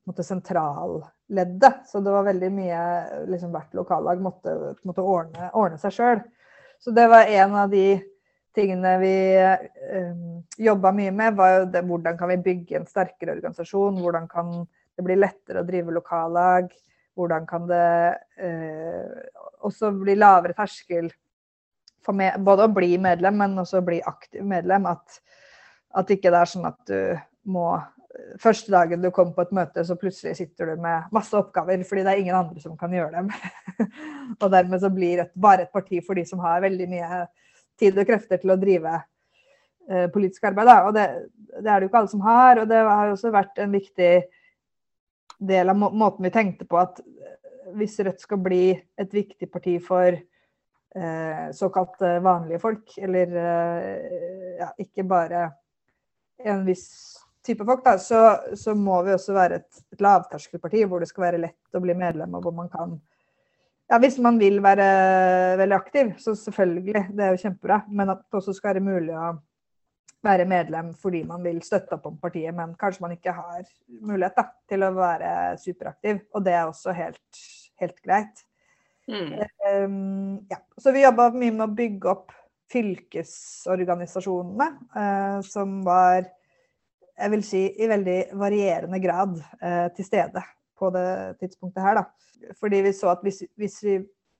måte, 0.05 0.23
sentralleddet. 0.23 1.85
Så 1.87 1.99
det 1.99 2.13
var 2.13 2.27
veldig 2.29 2.51
mye 2.53 2.81
liksom, 3.29 3.53
Hvert 3.55 3.77
lokallag 3.77 4.21
måtte, 4.21 4.75
måtte 4.83 5.05
ordne, 5.05 5.51
ordne, 5.53 5.79
seg 5.81 5.95
sjøl. 5.95 6.23
Så 6.79 6.93
det 6.95 7.07
var 7.09 7.31
en 7.31 7.55
av 7.55 7.71
de 7.71 7.99
tingene 8.55 8.95
vi 9.01 9.15
eh, 9.35 10.15
jobba 10.57 10.91
mye 10.95 11.11
med, 11.11 11.35
var 11.35 11.53
jo 11.53 11.67
det, 11.73 11.83
hvordan 11.87 12.17
kan 12.19 12.31
vi 12.31 12.41
bygge 12.45 12.79
en 12.79 12.87
sterkere 12.87 13.35
organisasjon? 13.35 13.99
Hvordan 13.99 14.27
kan 14.31 14.51
det 14.95 15.03
bli 15.05 15.17
lettere 15.19 15.61
å 15.61 15.67
drive 15.67 15.95
lokallag? 15.95 16.71
Hvordan 17.15 17.47
kan 17.47 17.67
det 17.67 17.87
eh, 18.43 19.11
også 19.63 19.91
bli 19.95 20.17
lavere 20.19 20.55
terskel 20.55 21.09
for 22.05 22.15
med, 22.15 22.39
både 22.45 22.67
å 22.67 22.73
bli 22.75 22.95
medlem, 23.01 23.39
men 23.41 23.59
også 23.59 23.81
å 23.81 23.87
bli 23.87 24.01
aktiv 24.03 24.43
medlem? 24.47 24.87
At 24.91 25.19
at 25.95 26.11
ikke 26.11 26.31
det 26.33 26.41
er 26.41 26.51
sånn 26.51 26.69
at 26.69 26.79
du 26.89 27.51
må 27.51 27.69
Første 28.39 28.71
dagen 28.71 29.01
du 29.03 29.09
kommer 29.11 29.33
på 29.35 29.43
et 29.43 29.49
møte, 29.55 29.83
så 29.83 29.97
plutselig 29.99 30.37
sitter 30.37 30.69
du 30.71 30.83
med 30.83 31.09
masse 31.11 31.35
oppgaver 31.35 31.81
fordi 31.87 32.05
det 32.05 32.13
er 32.13 32.21
ingen 32.21 32.37
andre 32.37 32.61
som 32.63 32.77
kan 32.79 32.93
gjøre 32.95 33.11
dem. 33.11 33.31
og 34.41 34.45
dermed 34.53 34.79
så 34.79 34.87
blir 34.93 35.19
Rødt 35.19 35.33
bare 35.35 35.65
et 35.65 35.73
parti 35.75 35.99
for 36.05 36.15
de 36.15 36.23
som 36.27 36.39
har 36.39 36.63
veldig 36.63 36.87
mye 36.93 37.25
tid 37.79 37.99
og 37.99 38.07
krefter 38.07 38.39
til 38.39 38.53
å 38.53 38.57
drive 38.59 38.93
eh, 38.95 40.05
politisk 40.13 40.47
arbeid. 40.47 40.69
Da. 40.71 40.77
Og 40.87 40.95
det, 40.95 41.05
det, 41.57 41.65
er 41.65 41.73
det 41.73 41.81
jo 41.83 41.89
ikke 41.91 42.01
alle 42.01 42.13
som 42.13 42.23
har. 42.23 42.61
Og 42.61 42.71
det 42.71 42.79
har 42.87 43.11
også 43.11 43.33
vært 43.35 43.59
en 43.65 43.75
viktig 43.75 44.13
del 45.51 45.73
av 45.73 45.79
må 45.81 45.91
måten 45.91 46.23
vi 46.23 46.31
tenkte 46.37 46.67
på 46.71 46.79
at 46.79 47.03
eh, 47.03 47.35
hvis 47.75 47.99
Rødt 47.99 48.23
skal 48.23 48.39
bli 48.47 48.63
et 48.71 49.19
viktig 49.19 49.51
parti 49.51 49.75
for 49.83 50.15
eh, 50.15 51.45
såkalt 51.51 51.99
vanlige 52.23 52.63
folk, 52.63 52.95
eller 52.95 53.37
eh, 53.43 54.57
ja, 54.61 54.71
ikke 54.79 55.03
bare 55.09 55.49
en 56.43 56.65
viss 56.67 56.87
type 57.45 57.65
folk, 57.65 57.83
da, 57.85 57.97
så, 58.01 58.21
så 58.57 58.73
må 58.75 58.97
vi 59.05 59.13
også 59.13 59.35
være 59.35 59.59
et, 59.61 59.83
et 59.93 60.01
lavterskelparti 60.01 60.85
hvor 60.89 61.03
det 61.03 61.09
skal 61.11 61.27
være 61.27 61.41
lett 61.43 61.77
å 61.77 61.81
bli 61.83 61.95
medlem, 61.97 62.33
og 62.37 62.47
hvor 62.47 62.55
man 62.55 62.71
kan 62.73 62.97
ja, 63.85 63.99
Hvis 64.01 64.17
man 64.17 64.39
vil 64.41 64.57
være 64.65 64.85
veldig 65.59 65.75
aktiv, 65.75 66.07
så 66.17 66.33
selvfølgelig, 66.35 67.03
det 67.13 67.21
er 67.21 67.35
jo 67.35 67.41
kjempebra. 67.43 67.83
Men 67.93 68.15
at 68.15 68.23
det 68.23 68.39
også 68.39 68.55
skal 68.57 68.73
være 68.73 68.81
mulig 68.81 69.13
å 69.13 69.35
være 70.25 70.47
medlem 70.49 70.87
fordi 70.97 71.21
man 71.27 71.43
vil 71.45 71.59
støtte 71.61 71.99
opp 71.99 72.07
om 72.09 72.15
partiet, 72.17 72.49
men 72.57 72.73
kanskje 72.81 73.03
man 73.05 73.13
ikke 73.13 73.35
har 73.37 73.61
mulighet 74.01 74.39
da, 74.39 74.47
til 74.71 74.87
å 74.87 74.89
være 74.95 75.29
superaktiv. 75.61 76.23
Og 76.33 76.47
det 76.47 76.55
er 76.57 76.63
også 76.65 76.95
helt, 76.97 77.43
helt 77.81 78.01
greit. 78.01 78.41
Mm. 79.05 79.35
Um, 79.69 80.31
ja. 80.49 80.57
Så 80.81 80.89
vi 80.95 81.05
jobba 81.05 81.29
mye 81.35 81.53
med 81.53 81.67
å 81.67 81.77
bygge 81.77 82.09
opp 82.09 82.33
fylkesorganisasjonene, 82.71 84.67
eh, 84.97 85.39
som 85.45 85.83
var 85.85 86.25
jeg 87.15 87.31
vil 87.31 87.43
si 87.47 87.61
i 87.79 87.87
veldig 87.87 88.17
varierende 88.39 88.99
grad 89.03 89.37
eh, 89.61 89.87
til 89.95 90.07
stede 90.07 90.41
på 90.75 90.89
det 90.91 91.37
tidspunktet 91.39 91.83
her. 91.83 92.01
Da. 92.01 92.51
Fordi 92.59 92.81
vi 92.83 92.91
så 92.95 93.13
at 93.13 93.23
hvis, 93.23 93.43
hvis, 93.59 93.77
vi 93.85 93.95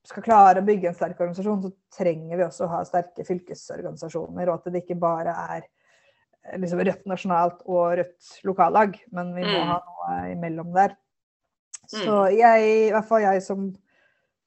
skal 0.05 0.25
klare 0.25 0.61
å 0.61 0.67
bygge 0.67 0.91
en 0.91 0.97
sterk 0.97 1.21
organisasjon, 1.21 1.63
så 1.63 1.71
trenger 1.95 2.35
vi 2.37 2.45
også 2.45 2.67
å 2.67 2.73
ha 2.75 2.83
sterke 2.87 3.25
fylkesorganisasjoner, 3.25 4.51
og 4.51 4.59
at 4.59 4.73
det 4.73 4.83
ikke 4.83 4.99
bare 5.01 5.33
er 5.55 5.63
eh, 5.63 6.59
liksom, 6.59 6.83
Rødt 6.83 7.07
nasjonalt 7.09 7.63
og 7.65 7.95
Rødt 8.01 8.35
lokallag, 8.47 8.99
men 9.15 9.33
vi 9.37 9.47
må 9.47 9.55
mm. 9.55 9.71
ha 9.71 9.79
noe 9.87 10.19
imellom 10.35 10.75
der. 10.75 10.97
Så 11.85 12.03
mm. 12.03 12.35
jeg, 12.35 12.69
i 12.89 12.93
hvert 12.93 13.09
fall 13.09 13.23
jeg 13.23 13.41
som 13.45 13.69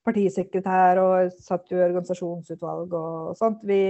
partisekretær 0.05 1.01
og 1.03 1.31
satt 1.43 1.71
i 1.73 1.79
organisasjonsutvalg 1.79 2.93
og 2.97 3.37
sånt. 3.37 3.63
Vi 3.67 3.81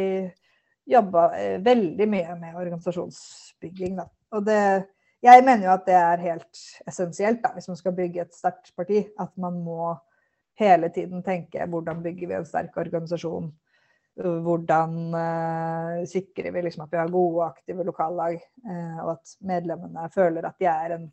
jobba 0.90 1.30
eh, 1.38 1.58
veldig 1.64 2.08
mye 2.10 2.36
med 2.40 2.58
organisasjonsbygging. 2.60 3.98
Da. 4.00 4.08
Og 4.36 4.46
det, 4.48 4.60
jeg 5.26 5.46
mener 5.46 5.68
jo 5.68 5.74
at 5.76 5.88
det 5.88 5.98
er 6.00 6.26
helt 6.26 6.62
essensielt 6.90 7.42
da, 7.44 7.54
hvis 7.56 7.70
man 7.72 7.80
skal 7.80 7.96
bygge 7.98 8.26
et 8.26 8.36
sterkt 8.36 8.74
parti. 8.78 9.04
At 9.20 9.34
man 9.42 9.62
må 9.64 9.94
hele 10.60 10.92
tiden 10.94 11.24
tenke 11.24 11.66
hvordan 11.72 12.04
bygger 12.04 12.32
vi 12.32 12.40
en 12.40 12.48
sterk 12.48 12.78
organisasjon. 12.80 13.52
Hvordan 14.20 14.96
uh, 15.16 16.02
sikrer 16.10 16.52
vi 16.52 16.64
liksom 16.66 16.82
at 16.84 16.92
vi 16.92 16.98
har 17.00 17.12
gode 17.14 17.38
og 17.38 17.46
aktive 17.46 17.86
lokallag, 17.88 18.42
uh, 18.68 18.98
og 19.06 19.14
at 19.14 19.32
medlemmene 19.48 20.10
føler 20.12 20.44
at 20.50 20.58
de 20.60 20.68
er 20.68 20.96
en 20.98 21.06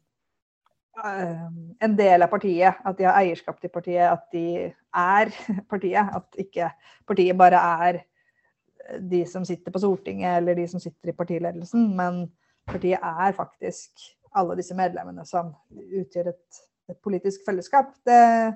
en 1.04 1.96
del 1.96 2.24
av 2.24 2.30
partiet, 2.32 2.80
at 2.84 2.98
de 2.98 3.06
har 3.06 3.18
eierskap 3.20 3.58
til 3.60 3.72
partiet, 3.72 4.06
at 4.08 4.26
de 4.32 4.72
er 4.96 5.32
partiet. 5.72 6.12
At 6.16 6.40
ikke 6.40 6.70
partiet 7.08 7.38
bare 7.38 7.60
er 7.86 8.02
de 9.02 9.24
som 9.26 9.44
sitter 9.44 9.74
på 9.74 9.82
Stortinget 9.82 10.38
eller 10.38 10.54
de 10.54 10.66
som 10.70 10.80
sitter 10.80 11.10
i 11.10 11.16
partiledelsen, 11.16 11.88
men 11.96 12.26
partiet 12.68 13.02
er 13.02 13.34
faktisk 13.36 14.06
alle 14.36 14.56
disse 14.58 14.76
medlemmene 14.76 15.24
som 15.26 15.54
utgjør 15.72 16.30
et, 16.32 16.62
et 16.92 16.98
politisk 17.02 17.44
fellesskap. 17.46 17.94
Det 18.06 18.54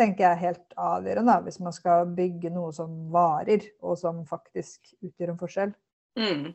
tenker 0.00 0.24
jeg 0.24 0.32
er 0.32 0.44
helt 0.46 0.78
avgjørende 0.80 1.36
hvis 1.46 1.60
man 1.64 1.74
skal 1.76 2.08
bygge 2.16 2.52
noe 2.52 2.72
som 2.76 3.10
varer, 3.12 3.66
og 3.82 3.98
som 4.00 4.24
faktisk 4.28 4.92
utgjør 5.00 5.34
en 5.34 5.40
forskjell. 5.40 5.74
Mm. 6.18 6.50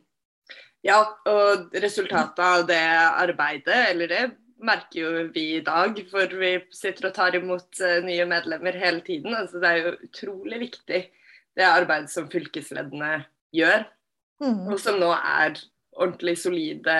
Ja, 0.86 1.00
og 1.26 1.72
resultatet 1.82 2.42
av 2.44 2.66
det 2.68 2.82
arbeidet, 3.26 3.78
eller 3.90 4.10
det 4.12 4.24
merker 4.62 5.00
jo 5.00 5.24
vi 5.34 5.44
i 5.58 5.64
dag, 5.64 5.98
for 6.10 6.32
vi 6.40 6.52
sitter 6.74 7.10
og 7.10 7.16
tar 7.16 7.36
imot 7.38 7.80
uh, 7.82 7.98
nye 8.04 8.26
medlemmer 8.28 8.78
hele 8.80 9.02
tiden. 9.06 9.34
Altså, 9.36 9.60
det 9.62 9.70
er 9.70 9.82
jo 9.82 9.94
utrolig 10.08 10.62
viktig 10.66 11.02
det 11.56 11.64
arbeidet 11.64 12.12
som 12.12 12.28
fylkesleddene 12.32 13.12
gjør, 13.56 13.86
mm. 14.42 14.66
og 14.68 14.80
som 14.80 14.98
nå 15.00 15.08
er 15.16 15.56
ordentlig 15.96 16.36
solide 16.40 16.96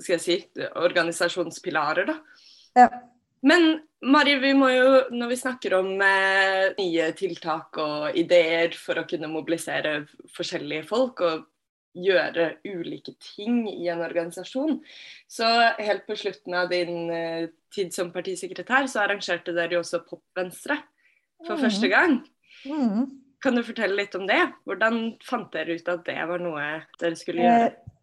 hva 0.00 0.04
skal 0.04 0.16
jeg 0.16 0.24
si, 0.24 0.66
organisasjonspilarer. 0.80 2.10
da. 2.10 2.18
Ja. 2.76 2.88
Men 3.44 3.80
Mari, 4.00 4.34
vi 4.40 4.52
må 4.56 4.68
jo, 4.72 4.88
når 5.12 5.32
vi 5.32 5.36
snakker 5.36 5.74
om 5.76 5.90
eh, 6.04 6.72
nye 6.78 7.08
tiltak 7.16 7.76
og 7.80 8.16
ideer 8.16 8.72
for 8.76 9.00
å 9.00 9.06
kunne 9.08 9.28
mobilisere 9.32 10.06
forskjellige 10.36 10.86
folk 10.88 11.20
og 11.24 11.42
gjøre 11.96 12.52
ulike 12.68 13.14
ting 13.22 13.64
i 13.70 13.88
en 13.90 14.02
organisasjon. 14.04 14.78
Så 15.30 15.48
helt 15.80 16.06
på 16.06 16.16
slutten 16.18 16.54
av 16.56 16.70
din 16.70 17.10
uh, 17.10 17.48
tid 17.74 17.94
som 17.94 18.12
partisekretær, 18.14 18.86
så 18.90 19.04
arrangerte 19.04 19.54
dere 19.56 19.78
jo 19.78 19.82
også 19.84 20.02
Pop-Venstre 20.06 20.78
for 21.46 21.56
mm. 21.56 21.64
første 21.64 21.90
gang. 21.90 22.16
Mm. 22.68 23.04
Kan 23.40 23.56
du 23.56 23.64
fortelle 23.64 23.96
litt 23.96 24.14
om 24.18 24.26
det? 24.28 24.40
Hvordan 24.68 25.00
fant 25.24 25.48
dere 25.54 25.78
ut 25.78 25.88
at 25.88 26.02
det 26.06 26.18
var 26.28 26.42
noe 26.42 26.66
dere 27.00 27.16
skulle 27.18 27.46
gjøre? 27.46 27.70
Eh, 27.70 27.96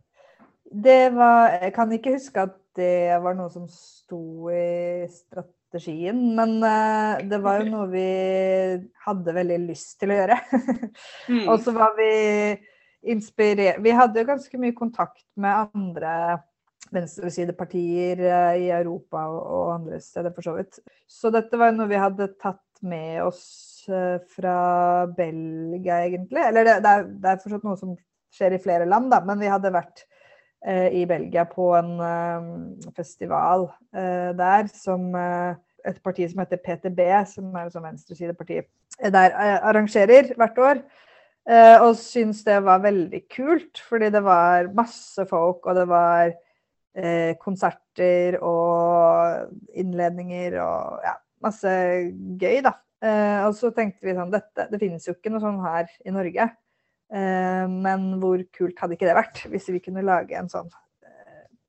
det 0.67 1.01
var 1.15 1.53
Jeg 1.61 1.73
kan 1.77 1.91
ikke 1.95 2.15
huske 2.17 2.47
at 2.49 2.57
det 2.77 3.17
var 3.23 3.37
noe 3.37 3.49
som 3.49 3.65
sto 3.71 4.49
i 4.53 5.07
strategien, 5.09 6.19
men 6.37 6.57
uh, 6.61 7.17
det 7.25 7.39
var 7.41 7.61
jo 7.61 7.69
noe 7.75 7.87
vi 7.93 8.07
hadde 9.05 9.37
veldig 9.37 9.61
lyst 9.67 9.95
til 10.01 10.13
å 10.13 10.19
gjøre. 10.19 10.41
mm. 11.31 11.45
Og 11.47 11.61
så 11.65 11.73
var 11.77 11.95
vi 11.97 12.11
inspirere 13.11 13.81
Vi 13.83 13.95
hadde 13.95 14.27
ganske 14.27 14.59
mye 14.61 14.75
kontakt 14.75 15.25
med 15.39 15.69
andre 15.73 16.13
venstresidepartier 16.93 18.21
eh, 18.23 18.65
i 18.65 18.67
Europa 18.71 19.25
og 19.31 19.73
andre 19.75 19.99
steder, 20.03 20.33
for 20.35 20.45
så 20.45 20.55
vidt. 20.57 20.79
Så 21.07 21.31
dette 21.33 21.59
var 21.59 21.73
noe 21.75 21.89
vi 21.89 21.99
hadde 21.99 22.29
tatt 22.41 22.63
med 22.85 23.23
oss 23.25 23.85
eh, 23.89 24.19
fra 24.35 24.57
Belgia, 25.17 26.03
egentlig. 26.05 26.43
Eller 26.43 26.67
det, 26.67 26.77
er, 26.83 27.09
det 27.09 27.31
er 27.31 27.41
fortsatt 27.43 27.65
noe 27.67 27.79
som 27.79 27.95
skjer 28.37 28.55
i 28.55 28.61
flere 28.61 28.87
land, 28.87 29.09
da, 29.11 29.21
men 29.25 29.41
vi 29.41 29.51
hadde 29.51 29.73
vært 29.73 30.05
eh, 30.65 30.89
i 31.01 31.05
Belgia 31.09 31.47
på 31.49 31.71
en 31.77 31.95
eh, 32.03 32.91
festival 32.97 33.69
eh, 33.95 34.31
der 34.37 34.69
som 34.73 35.09
eh, 35.17 35.57
et 35.87 35.99
parti 36.03 36.27
som 36.27 36.41
heter 36.43 36.61
PTB, 36.63 37.01
som 37.31 37.53
er 37.55 37.71
sånn 37.71 37.85
venstresideparti, 37.87 38.61
der 39.13 39.35
arrangerer 39.61 40.33
hvert 40.35 40.57
år. 40.59 40.81
Uh, 41.47 41.77
og 41.85 41.93
syntes 41.95 42.41
det 42.43 42.57
var 42.65 42.81
veldig 42.83 43.21
kult, 43.31 43.79
fordi 43.87 44.09
det 44.11 44.19
var 44.25 44.67
masse 44.75 45.23
folk, 45.29 45.61
og 45.63 45.77
det 45.77 45.85
var 45.87 46.33
eh, 46.97 47.37
konserter 47.39 48.35
og 48.43 49.53
innledninger 49.77 50.57
og 50.59 51.05
ja, 51.05 51.13
masse 51.45 51.71
gøy, 52.41 52.59
da. 52.65 52.73
Eh, 52.97 53.45
og 53.45 53.53
så 53.55 53.69
tenkte 53.71 54.07
vi 54.07 54.15
sånn 54.17 54.33
dette, 54.33 54.65
Det 54.71 54.79
finnes 54.81 55.05
jo 55.05 55.13
ikke 55.13 55.31
noe 55.31 55.43
sånn 55.43 55.61
her 55.63 55.91
i 56.03 56.15
Norge. 56.15 56.49
men 57.07 58.01
hvor 58.19 58.41
kult 58.51 58.81
hadde 58.81 58.97
ikke 58.97 59.07
det 59.07 59.13
vært 59.15 59.37
hvis 59.47 59.69
vi 59.71 59.79
kunne 59.79 60.01
lage 60.03 60.35
en 60.35 60.49
sånn 60.51 60.67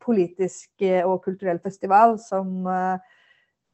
politisk 0.02 0.82
og 1.06 1.20
kulturell 1.22 1.60
festival 1.62 2.16
som 2.18 2.66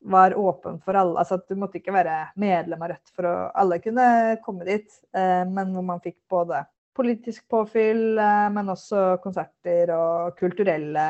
var 0.04 0.34
åpen 0.38 0.80
for 0.80 0.94
alle. 0.94 1.18
Altså 1.18 1.38
at 1.38 1.48
du 1.48 1.56
måtte 1.58 1.80
ikke 1.80 1.94
være 1.94 2.16
medlem 2.40 2.82
av 2.84 2.92
Rødt 2.92 3.12
for 3.16 3.28
å 3.28 3.34
alle 3.56 3.80
kunne 3.82 4.06
komme 4.44 4.66
dit. 4.68 4.88
Eh, 5.16 5.42
men 5.48 5.72
hvor 5.72 5.86
man 5.86 6.02
fikk 6.04 6.18
både 6.30 6.60
politisk 6.94 7.46
påfyll, 7.50 8.18
eh, 8.20 8.48
men 8.52 8.68
også 8.72 9.16
konserter 9.24 9.94
og 9.96 10.36
kulturelle 10.38 11.06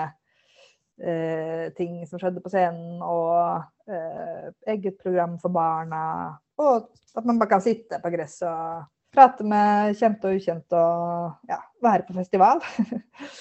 eh, 1.03 1.67
ting 1.75 2.05
som 2.07 2.23
skjedde 2.23 2.45
på 2.45 2.55
scenen. 2.55 3.03
Og 3.03 3.71
eget 4.71 4.97
program 5.03 5.35
for 5.43 5.53
barna. 5.53 6.05
Og 6.57 6.87
at 7.19 7.27
man 7.27 7.37
bare 7.37 7.51
kan 7.51 7.65
sitte 7.65 7.99
på 8.01 8.15
gresset 8.15 8.47
og 8.49 8.87
prate 9.13 9.45
med 9.45 9.93
kjente 9.99 10.31
og 10.31 10.39
ukjente 10.39 10.79
og 10.79 11.51
ja, 11.51 11.59
være 11.85 12.07
på 12.07 12.17
festival. 12.17 12.63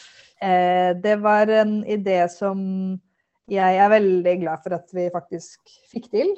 det 1.05 1.15
var 1.23 1.53
en 1.61 1.77
idé 1.87 2.19
som 2.27 2.59
jeg 3.51 3.77
er 3.77 3.91
veldig 3.91 4.35
glad 4.43 4.63
for 4.63 4.77
at 4.77 4.93
vi 4.95 5.09
faktisk 5.13 5.73
fikk 5.91 6.09
til 6.13 6.29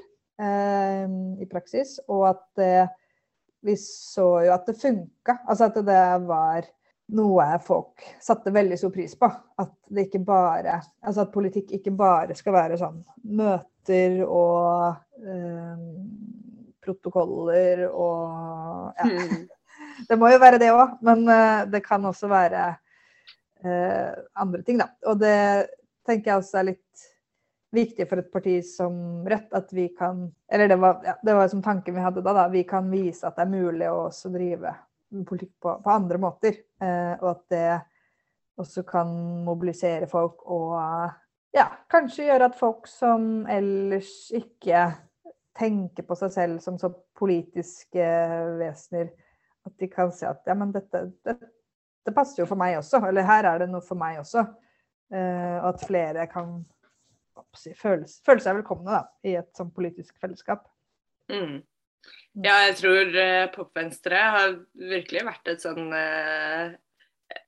eh, 0.42 1.06
i 1.42 1.48
praksis, 1.50 2.00
og 2.10 2.30
at 2.32 2.64
eh, 2.64 2.88
vi 3.66 3.76
så 3.82 4.28
jo 4.46 4.54
at 4.54 4.66
det 4.70 4.78
funka. 4.82 5.40
Altså 5.48 5.70
at 5.70 5.78
det 5.86 6.02
var 6.26 6.68
noe 7.16 7.48
folk 7.62 8.02
satte 8.22 8.54
veldig 8.54 8.78
stor 8.82 8.94
pris 8.94 9.14
på. 9.18 9.30
At 9.62 9.74
det 9.90 10.08
ikke 10.08 10.24
bare 10.26 10.80
Altså 11.06 11.26
at 11.26 11.34
politikk 11.34 11.76
ikke 11.78 11.94
bare 11.98 12.38
skal 12.38 12.56
være 12.56 12.80
sånn 12.82 13.02
møter 13.38 14.22
og 14.26 14.96
eh, 15.22 15.84
protokoller 16.86 17.86
og 17.90 18.94
ja. 19.02 19.12
Mm. 19.12 19.46
Det 20.10 20.18
må 20.20 20.28
jo 20.28 20.40
være 20.42 20.58
det 20.60 20.74
òg, 20.76 20.98
men 21.08 21.22
uh, 21.30 21.62
det 21.72 21.80
kan 21.86 22.04
også 22.04 22.28
være 22.28 22.64
uh, 23.64 24.12
andre 24.44 24.60
ting, 24.68 24.82
da. 24.82 24.90
Og 25.08 25.22
det 25.22 25.38
tenker 26.06 26.32
jeg 26.32 26.42
også 26.42 26.60
er 26.62 26.70
litt 26.72 27.06
viktig 27.76 28.08
for 28.08 28.22
et 28.22 28.32
parti 28.32 28.56
som 28.66 29.26
Rødt 29.28 29.56
at 29.58 29.74
vi 29.76 29.90
kan 29.98 30.26
Eller 30.52 30.70
det 30.72 30.78
var, 30.80 31.02
ja, 31.04 31.16
det 31.24 31.34
var 31.36 31.50
som 31.52 31.64
tanken 31.66 31.96
vi 31.96 32.04
hadde 32.04 32.24
da, 32.24 32.34
da. 32.34 32.48
Vi 32.52 32.64
kan 32.68 32.88
vise 32.92 33.28
at 33.28 33.36
det 33.38 33.46
er 33.46 33.56
mulig 33.56 33.90
å 33.92 34.06
også 34.08 34.32
drive 34.34 34.72
politikk 35.28 35.54
på, 35.62 35.76
på 35.84 35.92
andre 35.92 36.20
måter. 36.20 36.58
Eh, 36.82 37.14
og 37.22 37.30
at 37.32 37.44
det 37.54 37.68
også 38.60 38.86
kan 38.88 39.12
mobilisere 39.46 40.08
folk 40.08 40.46
og 40.52 40.78
ja, 41.56 41.68
kanskje 41.92 42.30
gjøre 42.30 42.50
at 42.50 42.58
folk 42.60 42.88
som 42.88 43.46
ellers 43.52 44.30
ikke 44.36 44.88
tenker 45.56 46.04
på 46.08 46.18
seg 46.20 46.34
selv 46.34 46.64
som 46.64 46.80
så 46.80 46.90
politiske 47.16 48.08
vesener, 48.60 49.12
at 49.66 49.76
de 49.80 49.88
kan 49.92 50.12
se 50.16 50.28
at 50.28 50.44
ja, 50.48 50.56
men 50.58 50.74
dette, 50.76 51.06
dette, 51.24 51.52
det 52.06 52.14
passer 52.16 52.44
jo 52.44 52.50
for 52.50 52.60
meg 52.60 52.78
også. 52.80 53.00
Eller 53.08 53.28
her 53.28 53.48
er 53.50 53.64
det 53.64 53.70
noe 53.72 53.84
for 53.84 54.00
meg 54.00 54.20
også. 54.22 54.44
Uh, 55.14 55.60
og 55.62 55.70
at 55.74 55.84
flere 55.86 56.26
kan 56.32 56.58
si, 57.56 57.76
føle, 57.78 58.08
føle, 58.26 58.42
seg 58.42 58.58
velkomne 58.58 58.90
da, 58.90 59.04
i 59.28 59.36
et 59.40 59.52
sånn 59.58 59.70
politisk 59.76 60.16
fellesskap. 60.22 60.66
Mm. 61.32 61.60
Ja, 62.46 62.56
jeg 62.68 62.80
tror 62.82 63.14
uh, 63.14 63.46
Popvenstre 63.54 64.24
har 64.38 64.58
virkelig 64.78 65.28
vært 65.28 65.54
et 65.54 65.64
sånn 65.66 65.94
uh, 65.94 66.74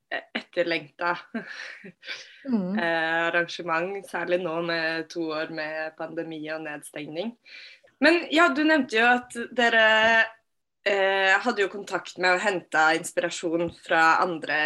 etterlengta 0.07 1.15
mm. 2.53 2.77
arrangement. 2.79 3.97
Særlig 4.07 4.39
nå 4.45 4.61
med 4.69 5.09
to 5.11 5.25
år 5.35 5.51
med 5.51 5.97
pandemi 5.99 6.39
og 6.53 6.63
nedstengning. 6.63 7.33
Men 7.99 8.21
ja, 8.31 8.47
du 8.53 8.61
nevnte 8.63 8.99
jo 8.99 9.07
at 9.09 9.35
dere 9.57 9.85
eh, 10.87 11.33
hadde 11.43 11.63
jo 11.63 11.71
kontakt 11.71 12.17
med 12.21 12.37
og 12.37 12.43
henta 12.43 12.91
inspirasjon 12.97 13.71
fra 13.83 14.19
andre 14.23 14.59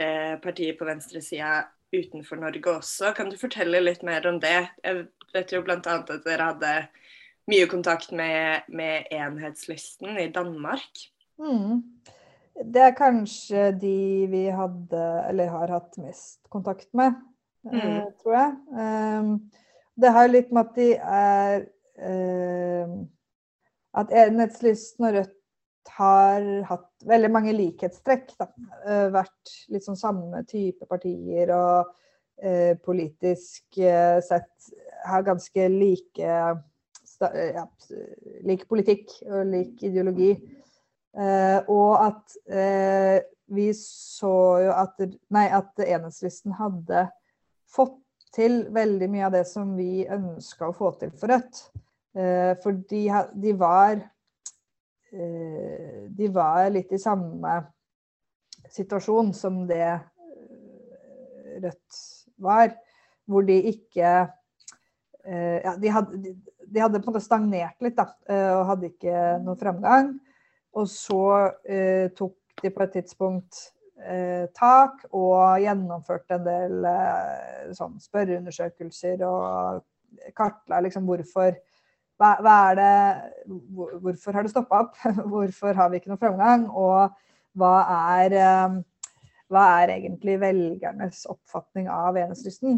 eh, 0.00 0.36
partier 0.42 0.76
på 0.78 0.88
venstresida 0.88 1.64
utenfor 1.92 2.40
Norge 2.40 2.76
også. 2.76 3.12
Kan 3.16 3.30
du 3.30 3.38
fortelle 3.40 3.82
litt 3.82 4.04
mer 4.06 4.26
om 4.30 4.40
det? 4.42 4.68
Jeg 4.84 5.06
vet 5.34 5.54
jo 5.54 5.62
bl.a. 5.66 5.78
at 5.78 6.12
dere 6.26 6.50
hadde 6.52 6.74
mye 7.50 7.66
kontakt 7.70 8.12
med, 8.14 8.68
med 8.68 9.10
Enhetslisten 9.14 10.18
i 10.20 10.28
Danmark. 10.34 11.04
Mm. 11.40 11.82
Det 12.60 12.84
er 12.84 12.96
kanskje 12.98 13.70
de 13.80 14.28
vi 14.30 14.44
hadde, 14.52 15.02
eller 15.30 15.50
har 15.50 15.74
hatt 15.78 15.98
mest 16.02 16.40
kontakt 16.52 16.90
med, 16.94 17.16
mm. 17.66 17.76
eh, 17.80 18.06
tror 18.22 18.36
jeg. 18.36 18.56
Um, 18.76 19.34
det 20.00 20.14
har 20.14 20.30
litt 20.30 20.50
med 20.54 20.68
at 20.68 20.76
de 20.78 20.88
er 21.00 21.68
Eh, 22.00 22.88
at 24.00 24.12
Enhetslisten 24.14 25.04
og 25.04 25.14
Rødt 25.14 25.36
har 25.88 26.44
hatt 26.68 26.88
veldig 27.08 27.30
mange 27.32 27.54
likhetstrekk. 27.56 28.34
Da. 28.40 28.48
Eh, 28.84 29.06
vært 29.14 29.54
litt 29.72 29.86
sånn 29.86 29.98
samme 29.98 30.44
type 30.48 30.86
partier 30.90 31.52
og 31.56 31.92
eh, 32.42 32.76
politisk 32.84 33.80
eh, 33.80 34.20
sett 34.24 34.72
har 35.08 35.24
ganske 35.26 35.68
like 35.72 36.20
ja, 37.20 37.64
like 38.48 38.68
politikk 38.68 39.12
og 39.28 39.44
lik 39.50 39.82
ideologi. 39.84 40.32
Eh, 41.10 41.58
og 41.68 41.96
at 42.06 42.36
eh, 42.46 43.18
vi 43.50 43.70
så 43.74 44.34
jo 44.62 44.74
at, 44.76 45.00
nei, 45.34 45.48
at 45.50 45.82
Enhetslisten 45.82 46.54
hadde 46.58 47.08
fått 47.70 47.98
til 48.34 48.62
veldig 48.70 49.08
mye 49.10 49.26
av 49.26 49.34
det 49.34 49.44
som 49.50 49.74
vi 49.74 50.06
ønska 50.06 50.68
å 50.70 50.76
få 50.76 50.92
til 51.00 51.10
for 51.18 51.32
Rødt. 51.32 51.64
Eh, 52.14 52.54
for 52.62 52.78
de, 52.90 53.02
de, 53.42 53.54
var 53.58 53.96
eh, 53.96 54.06
De 55.10 56.28
var 56.30 56.68
litt 56.70 56.92
i 56.94 57.00
samme 57.02 57.54
situasjon 58.70 59.32
som 59.34 59.64
det 59.66 59.82
eh, 59.82 61.56
Rødt 61.60 61.98
var. 62.40 62.76
Hvor 63.26 63.46
de 63.46 63.56
ikke 63.70 64.12
ja, 65.20 65.72
de, 65.76 65.90
hadde, 65.92 66.30
de 66.64 66.80
hadde 66.80 66.98
på 67.02 67.10
en 67.10 67.12
måte 67.12 67.20
stagnert 67.22 67.82
litt 67.84 67.98
da, 67.98 68.06
og 68.56 68.62
hadde 68.70 68.88
ikke 68.88 69.16
noen 69.44 69.58
fremgang. 69.60 70.08
Og 70.78 70.88
så 70.88 71.22
eh, 71.66 72.08
tok 72.16 72.36
de 72.62 72.70
på 72.70 72.84
et 72.84 72.92
tidspunkt 72.94 73.58
eh, 74.04 74.46
tak 74.56 75.02
og 75.10 75.58
gjennomførte 75.62 76.38
en 76.38 76.46
del 76.46 76.86
eh, 76.90 77.72
sånn 77.76 77.98
spørreundersøkelser 78.02 79.24
og 79.26 79.82
kartla 80.36 80.80
liksom 80.84 81.06
hvorfor 81.08 81.56
hva, 82.20 82.34
hva 82.44 82.58
det, 82.76 82.92
hvorfor 84.04 84.36
har 84.36 84.44
det 84.44 84.52
stoppa 84.52 84.84
opp? 84.84 84.96
Hvorfor 85.32 85.76
har 85.76 85.90
vi 85.90 86.00
ikke 86.00 86.12
noe 86.12 86.20
framgang? 86.20 86.66
Og 86.68 87.14
hva 87.58 87.74
er, 88.20 88.34
eh, 88.36 88.74
hva 89.50 89.62
er 89.80 89.94
egentlig 89.96 90.36
velgernes 90.42 91.24
oppfatning 91.32 91.88
av 91.90 92.18
enhetslysten? 92.20 92.76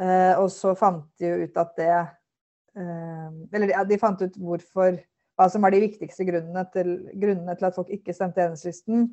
Eh, 0.00 0.34
og 0.36 0.50
så 0.52 0.74
fant 0.78 1.06
de 1.20 1.30
jo 1.30 1.46
ut 1.46 1.56
at 1.60 1.72
det 1.76 1.90
eh, 1.92 3.30
Eller 3.56 3.72
de 3.88 3.98
fant 4.00 4.20
ut 4.22 4.36
hvorfor 4.40 5.00
hva 5.40 5.48
som 5.48 5.64
var 5.64 5.72
de 5.72 5.80
viktigste 5.80 6.26
grunnene 6.28 6.66
til, 6.74 6.92
grunnene 7.16 7.56
til 7.56 7.68
at 7.70 7.76
folk 7.76 7.88
ikke 7.94 8.12
stemte 8.12 8.44
enhetslysten. 8.44 9.08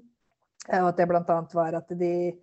Og 0.67 0.89
at 0.89 0.99
det 0.99 1.07
bl.a. 1.07 1.37
var 1.55 1.77
at, 1.79 1.93
de, 1.95 2.33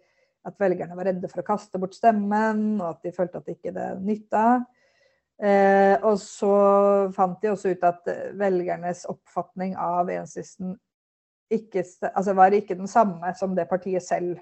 at 0.49 0.57
velgerne 0.61 0.97
var 0.97 1.11
redde 1.11 1.29
for 1.29 1.43
å 1.43 1.47
kaste 1.51 1.81
bort 1.83 1.97
stemmen, 1.97 2.79
og 2.81 2.95
at 2.95 3.05
de 3.05 3.13
følte 3.13 3.43
at 3.43 3.45
det 3.45 3.59
ikke 3.59 3.75
det 3.77 3.91
nytta. 4.01 4.47
Eh, 5.43 5.97
og 6.07 6.19
så 6.23 6.55
fant 7.15 7.41
de 7.43 7.51
også 7.51 7.73
ut 7.75 7.87
at 7.87 8.11
eh, 8.13 8.35
velgernes 8.39 9.03
oppfatning 9.11 9.75
av 9.75 10.13
ensisten 10.15 10.77
ikke, 11.51 11.83
altså 12.13 12.35
var 12.39 12.55
ikke 12.55 12.77
den 12.79 12.89
samme 12.89 13.33
som 13.39 13.57
det 13.57 13.67
partiet 13.71 14.05
selv 14.07 14.39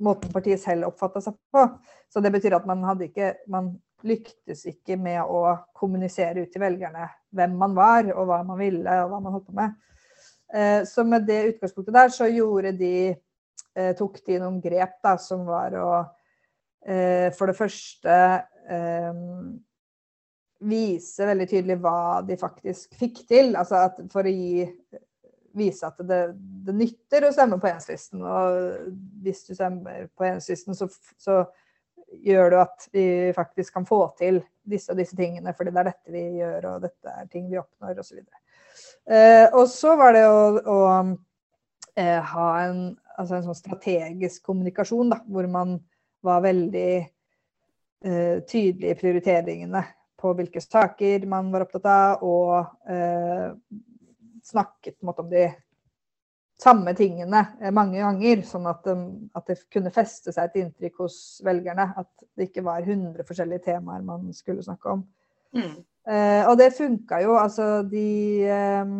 måten 0.00 0.32
partiet 0.32 0.60
selv 0.62 0.88
oppfatta 0.88 1.22
seg 1.24 1.36
på. 1.52 1.66
Så 2.08 2.22
det 2.24 2.32
betyr 2.32 2.56
at 2.56 2.66
man 2.68 2.84
ikke 3.04 3.34
man 3.52 3.74
lyktes 4.06 4.64
ikke 4.70 4.96
med 4.96 5.20
å 5.20 5.58
kommunisere 5.76 6.46
ut 6.46 6.52
til 6.52 6.62
velgerne 6.62 7.04
hvem 7.36 7.56
man 7.60 7.74
var, 7.76 8.08
og 8.14 8.30
hva 8.30 8.40
man 8.46 8.58
ville, 8.60 9.00
og 9.04 9.12
hva 9.12 9.18
man 9.20 9.34
holdt 9.36 9.48
på 9.50 9.56
med. 9.58 9.74
Eh, 10.54 10.82
så 10.88 11.04
med 11.04 11.26
det 11.28 11.42
utgangspunktet 11.52 11.94
der, 11.94 12.14
så 12.14 12.30
gjorde 12.30 12.72
de 12.78 12.94
eh, 13.12 13.92
tok 13.98 14.22
de 14.26 14.40
noen 14.40 14.56
grep 14.64 14.96
da, 15.04 15.14
som 15.20 15.44
var 15.48 15.76
å 15.78 15.90
eh, 16.86 17.28
for 17.36 17.52
det 17.52 17.58
første 17.58 18.16
eh, 18.72 19.20
vise 20.60 21.26
veldig 21.26 21.46
tydelig 21.48 21.78
hva 21.80 22.20
de 22.26 22.36
faktisk 22.40 22.96
fikk 22.98 23.22
til. 23.28 23.54
Altså 23.58 23.86
for 24.12 24.28
å 24.28 24.32
gi, 24.32 24.66
vise 25.56 25.88
at 25.88 26.00
det, 26.06 26.20
det, 26.66 26.74
nytter 26.76 27.26
å 27.26 27.32
stemme 27.34 27.60
på 27.62 27.70
enslisten. 27.70 28.22
Og 28.24 28.92
hvis 29.24 29.44
du 29.48 29.54
stemmer 29.54 30.08
på 30.16 30.28
enslisten, 30.28 30.76
så, 30.76 30.90
så, 31.20 31.42
gjør 32.26 32.48
du 32.50 32.56
at 32.58 32.84
vi 32.90 33.04
faktisk 33.36 33.76
kan 33.76 33.84
få 33.86 34.00
til 34.18 34.40
disse 34.66 34.90
og 34.90 34.98
disse 34.98 35.14
tingene, 35.14 35.52
fordi 35.54 35.70
det 35.70 35.78
er 35.78 35.86
dette 35.92 36.10
vi 36.10 36.22
gjør, 36.40 36.64
og 36.72 36.80
dette 36.82 37.12
er 37.20 37.28
ting 37.30 37.44
vi 37.46 37.60
oppnår, 37.60 38.00
osv. 38.02 38.18
Eh, 39.06 39.46
og 39.46 39.68
så 39.70 39.92
var 39.94 40.16
det 40.16 40.24
å, 40.26 40.40
å 40.58 40.80
eh, 41.94 42.18
ha 42.32 42.48
en, 42.64 42.80
altså 43.14 43.38
en, 43.38 43.46
sånn 43.46 43.60
strategisk 43.60 44.42
kommunikasjon, 44.50 45.14
da, 45.14 45.20
hvor 45.30 45.46
man 45.54 45.76
var 46.26 46.42
veldig 46.48 46.90
eh, 46.98 48.42
tydelig 48.50 48.90
i 48.90 48.98
prioriteringene 48.98 49.84
på 50.20 50.34
hvilke 50.36 50.60
saker 50.62 51.26
man 51.30 51.50
var 51.52 51.64
opptatt 51.64 51.88
av, 51.90 52.24
og 52.26 52.92
eh, 52.92 53.50
snakket 54.44 54.98
måte, 55.06 55.24
om 55.24 55.30
de 55.32 55.46
samme 56.60 56.92
tingene 56.96 57.44
eh, 57.60 57.72
mange 57.74 58.00
ganger, 58.02 58.42
sånn 58.46 58.68
at, 58.70 58.88
at, 58.88 59.46
det 59.48 59.58
kunne 59.72 59.92
feste 59.94 60.34
seg 60.34 60.50
et 60.50 60.58
inntrykk 60.64 61.00
hos 61.04 61.16
velgerne. 61.46 61.88
At 62.00 62.26
det 62.36 62.50
ikke 62.50 62.66
var 62.66 62.84
100 62.84 63.24
forskjellige 63.28 63.64
temaer 63.70 64.04
man 64.06 64.28
skulle 64.36 64.64
snakke 64.66 64.98
om. 64.98 65.06
Mm. 65.56 65.80
Eh, 66.10 66.42
og 66.48 66.56
det 66.60 66.72
funka 66.76 67.22
jo. 67.24 67.34
Altså 67.40 67.80
de 67.88 68.10
eh, 68.44 68.94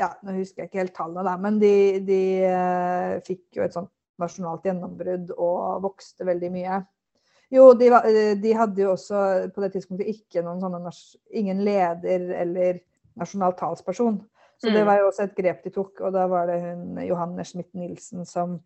Ja, 0.00 0.14
nå 0.24 0.38
husker 0.38 0.64
jeg 0.64 0.70
ikke 0.70 0.80
helt 0.80 0.96
tallene, 0.96 1.26
der, 1.26 1.42
men 1.42 1.58
de, 1.60 1.74
de 2.06 2.22
eh, 2.48 3.18
fikk 3.26 3.58
jo 3.58 3.66
et 3.66 3.74
sånt 3.74 3.90
nasjonalt 4.22 4.64
gjennombrudd 4.66 5.32
og 5.34 5.82
vokste 5.84 6.26
veldig 6.26 6.50
mye. 6.54 6.78
Jo, 7.52 7.72
de, 7.78 7.88
eh, 7.92 8.34
de, 8.40 8.52
hadde 8.56 8.82
jo 8.82 8.92
også 8.94 9.50
på 9.54 9.64
det 9.64 9.72
tidspunktet 9.74 10.10
ikke 10.10 10.42
noen 10.44 10.62
sånne 10.62 10.92
ingen 11.36 11.60
leder 11.66 12.30
eller 12.40 12.80
nasjonal 13.20 13.56
talsperson. 13.58 14.20
Så 14.58 14.70
det 14.70 14.82
mm. 14.82 14.86
var 14.88 15.00
jo 15.00 15.08
også 15.10 15.26
et 15.26 15.34
grep 15.36 15.64
de 15.64 15.72
tok, 15.74 15.98
og 16.06 16.14
da 16.14 16.28
var 16.30 16.48
det 16.48 16.60
hun 16.62 17.00
Johanne 17.04 17.44
Schmidt-Nielsen 17.44 18.24
som 18.28 18.56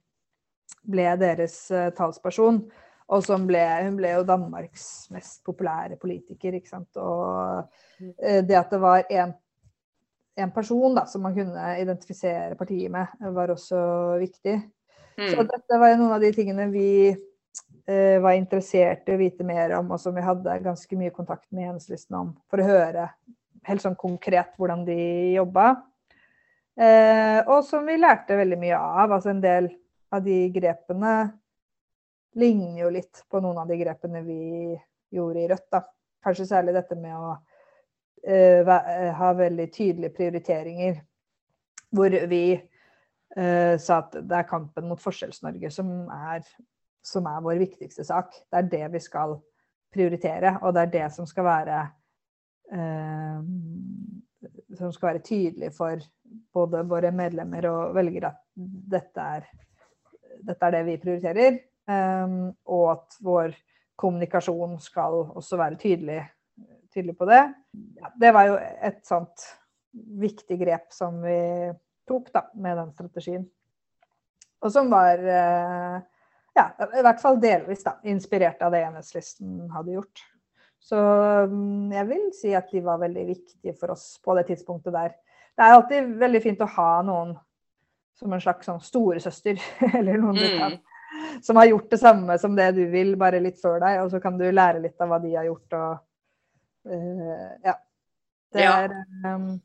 ble 0.89 1.09
deres 1.21 1.57
uh, 1.73 1.89
talsperson. 1.97 2.63
Og 3.09 3.25
som 3.25 3.47
ble, 3.49 3.63
hun 3.87 3.97
ble 3.97 4.13
jo 4.13 4.25
Danmarks 4.29 5.09
mest 5.15 5.41
populære 5.49 5.97
politiker, 6.01 6.59
ikke 6.59 6.69
sant. 6.69 7.01
Og 7.01 7.65
uh, 7.65 8.41
det 8.45 8.59
at 8.59 8.75
det 8.75 8.81
var 8.83 9.07
en, 9.09 9.33
en 10.45 10.53
person 10.55 10.97
da, 10.97 11.07
som 11.09 11.25
man 11.25 11.37
kunne 11.37 11.71
identifisere 11.81 12.59
partiet 12.59 12.93
med, 12.93 13.17
var 13.35 13.57
også 13.57 13.81
viktig. 14.21 14.59
Mm. 15.19 15.31
Så 15.33 15.49
dette 15.49 15.81
var 15.81 15.95
jo 15.95 16.03
noen 16.03 16.15
av 16.15 16.23
de 16.23 16.31
tingene 16.37 16.69
vi 16.71 16.91
var 17.89 18.35
interessert 18.37 19.09
i 19.09 19.15
å 19.15 19.21
vite 19.21 19.45
mer 19.49 19.73
om, 19.79 19.95
og 19.95 20.01
som 20.03 20.13
vi 20.13 20.21
hadde 20.21 20.59
ganske 20.61 20.97
mye 21.01 21.13
kontakt 21.15 21.47
med 21.57 21.71
jenslisten 21.71 22.19
om, 22.19 22.35
for 22.53 22.61
å 22.61 22.67
høre 22.69 23.07
helt 23.69 23.85
sånn 23.85 23.97
konkret 23.99 24.55
hvordan 24.59 24.85
de 24.87 24.99
jobba. 25.37 25.71
Eh, 26.79 27.41
og 27.51 27.65
som 27.67 27.87
vi 27.89 27.99
lærte 27.99 28.39
veldig 28.39 28.59
mye 28.61 28.79
av. 28.79 29.13
Altså 29.17 29.33
en 29.33 29.43
del 29.43 29.69
av 30.15 30.23
de 30.25 30.39
grepene 30.55 31.15
ligner 32.39 32.85
jo 32.85 32.93
litt 32.95 33.25
på 33.31 33.41
noen 33.43 33.59
av 33.65 33.71
de 33.71 33.81
grepene 33.81 34.23
vi 34.27 34.41
gjorde 35.15 35.43
i 35.43 35.49
Rødt. 35.51 35.69
da. 35.75 35.83
Kanskje 36.25 36.49
særlig 36.51 36.77
dette 36.77 36.99
med 36.99 37.17
å 37.17 37.35
eh, 38.23 39.13
ha 39.19 39.35
veldig 39.35 39.69
tydelige 39.75 40.15
prioriteringer. 40.17 41.05
Hvor 41.95 42.13
vi 42.29 42.43
sa 43.39 43.99
at 44.01 44.15
det 44.25 44.35
er 44.35 44.47
kampen 44.49 44.87
mot 44.89 44.99
Forskjells-Norge 44.99 45.69
som 45.71 45.89
er 46.11 46.41
som 47.09 47.27
er 47.31 47.45
vår 47.45 47.61
viktigste 47.61 48.05
sak. 48.07 48.35
Det 48.49 48.61
er 48.61 48.71
det 48.73 48.85
vi 48.95 49.03
skal 49.03 49.37
prioritere, 49.95 50.59
og 50.63 50.75
det 50.77 50.85
er 50.85 50.95
det 50.95 51.07
som 51.15 51.27
skal 51.29 51.47
være 51.49 51.79
eh, 52.73 53.47
som 54.79 54.93
skal 54.93 55.15
være 55.15 55.25
tydelig 55.25 55.71
for 55.75 56.03
både 56.55 56.85
våre 56.89 57.11
medlemmer 57.15 57.67
og 57.71 57.97
velgere 57.97 58.31
at 58.31 58.43
dette 58.93 59.25
er, 59.39 59.49
dette 60.45 60.69
er 60.69 60.77
det 60.77 60.85
vi 60.87 60.99
prioriterer. 61.03 61.59
Eh, 61.89 62.37
og 62.69 62.85
at 62.93 63.19
vår 63.25 63.57
kommunikasjon 63.99 64.77
skal 64.83 65.23
også 65.27 65.59
være 65.59 65.81
tydelig, 65.81 66.21
tydelig 66.95 67.17
på 67.19 67.27
det. 67.31 67.43
Ja, 67.99 68.13
det 68.21 68.35
var 68.37 68.51
jo 68.51 68.59
et 68.61 69.01
sånt 69.09 69.47
viktig 70.21 70.59
grep 70.61 70.93
som 70.95 71.19
vi 71.25 71.39
tok 72.09 72.31
da, 72.35 72.45
med 72.55 72.79
den 72.79 72.93
strategien. 72.95 73.49
Og 74.63 74.73
som 74.75 74.91
var 74.91 75.21
uh, 75.23 75.99
ja, 76.59 76.89
i 76.99 77.05
hvert 77.07 77.23
fall 77.23 77.39
delvis 77.43 77.85
da, 77.87 77.97
inspirert 78.11 78.63
av 78.65 78.75
det 78.75 78.83
enhetslisten 78.87 79.69
hadde 79.75 79.97
gjort. 79.99 80.25
Så 80.89 80.99
um, 81.51 81.91
jeg 81.93 82.07
vil 82.09 82.29
si 82.37 82.53
at 82.57 82.71
de 82.73 82.83
var 82.85 83.01
veldig 83.03 83.25
viktige 83.29 83.75
for 83.79 83.93
oss 83.95 84.17
på 84.25 84.37
det 84.39 84.47
tidspunktet 84.51 84.95
der. 84.95 85.15
Det 85.59 85.65
er 85.65 85.75
alltid 85.75 86.13
veldig 86.21 86.43
fint 86.43 86.63
å 86.63 86.71
ha 86.77 86.91
noen 87.07 87.35
som 88.19 88.33
en 88.35 88.43
slags 88.43 88.67
sånn 88.67 88.81
storesøster, 88.83 89.59
eller 89.99 90.19
noen 90.19 90.39
mm. 90.39 90.57
kan, 90.59 90.79
som 91.45 91.59
har 91.61 91.71
gjort 91.71 91.91
det 91.93 92.01
samme 92.03 92.39
som 92.41 92.57
det 92.59 92.71
du 92.79 92.85
vil, 92.93 93.15
bare 93.21 93.43
litt 93.43 93.61
før 93.63 93.79
deg, 93.83 94.01
og 94.03 94.13
så 94.15 94.23
kan 94.23 94.39
du 94.39 94.47
lære 94.49 94.83
litt 94.83 94.99
av 95.03 95.13
hva 95.13 95.21
de 95.23 95.35
har 95.37 95.47
gjort. 95.51 95.79
Og, 95.79 96.03
uh, 96.95 97.53
ja. 97.67 97.77
Det 98.55 98.65
er 98.65 98.95
um, 99.29 99.59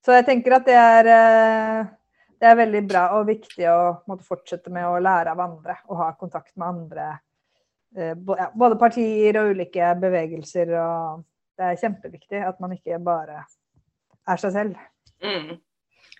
Så 0.00 0.14
jeg 0.16 0.24
tenker 0.24 0.54
at 0.56 0.64
det 0.64 0.76
er 0.80 1.08
uh, 1.10 1.95
det 2.40 2.48
er 2.48 2.58
veldig 2.58 2.82
bra 2.88 3.04
og 3.16 3.28
viktig 3.30 3.68
å 3.70 3.78
måtte 4.10 4.26
fortsette 4.26 4.72
med 4.72 4.88
å 4.88 4.98
lære 5.02 5.32
av 5.32 5.44
andre 5.44 5.78
og 5.88 6.00
ha 6.02 6.10
kontakt 6.18 6.52
med 6.56 6.68
andre. 6.68 7.06
Uh, 7.96 8.12
både 8.16 8.78
partier 8.80 9.38
og 9.40 9.54
ulike 9.54 9.92
bevegelser. 10.02 10.74
Og 10.76 11.22
det 11.56 11.70
er 11.70 11.80
kjempeviktig 11.84 12.42
at 12.44 12.60
man 12.60 12.74
ikke 12.76 13.00
bare 13.02 13.44
er 14.26 14.42
seg 14.42 14.52
selv. 14.56 14.82
Mm. 15.24 15.56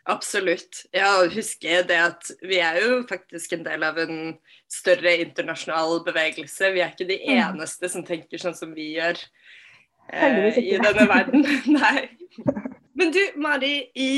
Absolutt. 0.06 0.84
Ja, 0.94 1.08
husker 1.34 1.82
det 1.88 1.96
at 1.98 2.28
vi 2.46 2.60
er 2.62 2.78
jo 2.78 3.00
faktisk 3.08 3.56
en 3.56 3.64
del 3.66 3.82
av 3.82 3.98
en 3.98 4.36
større 4.70 5.16
internasjonal 5.24 5.98
bevegelse. 6.06 6.70
Vi 6.76 6.82
er 6.84 6.94
ikke 6.94 7.08
de 7.08 7.18
mm. 7.24 7.32
eneste 7.34 7.90
som 7.90 8.06
tenker 8.06 8.38
sånn 8.38 8.54
som 8.54 8.74
vi 8.76 8.92
gjør 8.94 9.18
eh, 10.12 10.60
i 10.62 10.78
denne 10.78 11.08
verden. 11.10 11.42
Nei. 11.78 12.06
Men 12.96 13.10
du, 13.12 13.20
Mari, 13.36 13.74
i 14.00 14.12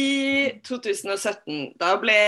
2017, 0.67 1.73
da 1.81 1.97
ble 1.99 2.19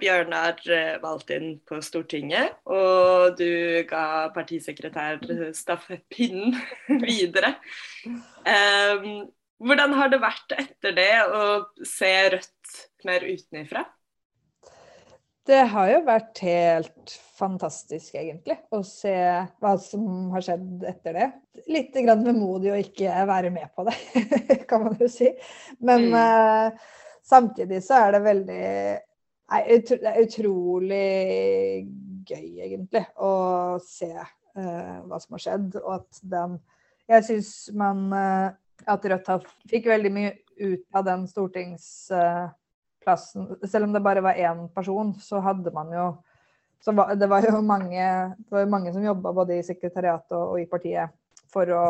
Bjørnar 0.00 0.58
eh, 0.66 0.96
valgt 1.02 1.30
inn 1.36 1.60
på 1.68 1.78
Stortinget. 1.86 2.56
Og 2.66 3.36
du 3.38 3.84
ga 3.86 4.26
partisekretær 4.34 5.22
stafettpinnen 5.54 6.56
videre. 7.06 7.54
Um, 8.04 9.28
hvordan 9.62 9.94
har 9.94 10.10
det 10.10 10.22
vært 10.24 10.56
etter 10.58 10.96
det 10.98 11.12
å 11.30 11.44
se 11.86 12.10
Rødt 12.34 12.80
mer 13.06 13.28
utenfra? 13.30 13.84
Det 15.44 15.60
har 15.74 15.88
jo 15.90 15.96
vært 16.06 16.40
helt 16.40 17.14
fantastisk, 17.36 18.14
egentlig, 18.16 18.56
å 18.72 18.78
se 18.86 19.12
hva 19.60 19.74
som 19.80 20.30
har 20.32 20.44
skjedd 20.46 20.86
etter 20.88 21.18
det. 21.18 21.26
Litt 21.68 21.96
grann 21.98 22.24
vemodig 22.24 22.72
å 22.72 22.78
ikke 22.80 23.26
være 23.28 23.50
med 23.52 23.68
på 23.76 23.84
det, 23.84 23.96
kan 24.70 24.86
man 24.86 24.96
jo 25.00 25.08
si. 25.12 25.28
Men 25.84 26.06
mm. 26.08 26.16
uh, 26.16 26.94
samtidig 27.28 27.82
så 27.84 28.06
er 28.06 28.16
det 28.16 28.22
veldig 28.24 28.62
nei, 29.52 29.60
Det 29.84 30.00
er 30.00 30.22
utrolig 30.24 31.12
gøy, 32.24 32.48
egentlig, 32.64 33.04
å 33.20 33.34
se 33.84 34.14
uh, 34.16 34.96
hva 35.04 35.20
som 35.20 35.36
har 35.36 35.44
skjedd. 35.44 35.80
Og 35.84 35.92
at 35.98 36.24
den 36.24 36.60
Jeg 37.04 37.28
syns 37.28 37.54
man 37.76 38.06
uh, 38.16 38.48
At 38.88 39.04
Rødt 39.04 39.28
fikk 39.68 39.92
veldig 39.92 40.12
mye 40.14 40.36
ut 40.56 40.88
av 40.96 41.04
den 41.04 41.28
stortings 41.28 42.06
plassen 43.04 43.48
Selv 43.68 43.88
om 43.88 43.92
det 43.94 44.02
bare 44.04 44.22
var 44.24 44.38
én 44.40 44.66
person, 44.74 45.14
så 45.20 45.40
hadde 45.44 45.72
man 45.74 45.92
jo 45.92 46.08
var, 46.92 47.14
Det 47.16 47.26
var 47.26 47.46
jo 47.48 47.60
mange, 47.64 48.08
var 48.50 48.66
mange 48.66 48.92
som 48.92 49.04
jobba 49.04 49.32
både 49.32 49.58
i 49.58 49.62
sekretariatet 49.64 50.36
og, 50.36 50.58
i 50.60 50.66
partiet 50.68 51.14
for 51.52 51.70
å 51.72 51.84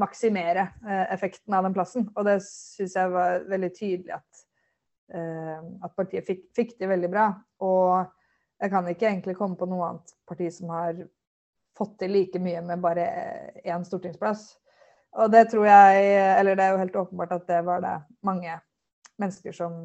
maksimere 0.00 0.64
eh, 0.86 1.12
effekten 1.14 1.54
av 1.54 1.66
den 1.66 1.74
plassen. 1.74 2.08
Og 2.14 2.26
det 2.26 2.40
syns 2.46 2.96
jeg 2.96 3.12
var 3.12 3.44
veldig 3.50 3.70
tydelig 3.76 4.14
at, 4.16 4.42
eh, 5.14 5.60
at 5.86 5.94
partiet 5.98 6.26
fikk, 6.26 6.44
fikk 6.56 6.76
det 6.80 6.90
veldig 6.90 7.10
bra. 7.12 7.26
Og 7.66 8.06
jeg 8.60 8.72
kan 8.72 8.88
ikke 8.90 9.08
egentlig 9.10 9.36
komme 9.38 9.58
på 9.58 9.68
noe 9.70 9.88
annet 9.88 10.14
parti 10.28 10.50
som 10.54 10.72
har 10.74 10.98
fått 11.78 11.98
til 12.02 12.14
like 12.14 12.42
mye 12.42 12.62
med 12.64 12.82
bare 12.82 13.06
én 13.64 13.86
stortingsplass. 13.86 14.48
Og 15.18 15.30
det 15.32 15.48
tror 15.50 15.66
jeg, 15.66 16.10
eller 16.38 16.58
det 16.58 16.64
er 16.64 16.74
jo 16.74 16.82
helt 16.84 16.98
åpenbart 17.02 17.38
at 17.38 17.46
det 17.48 17.62
var 17.66 17.82
det 17.82 17.96
mange 18.26 18.58
mennesker 19.20 19.54
som 19.56 19.76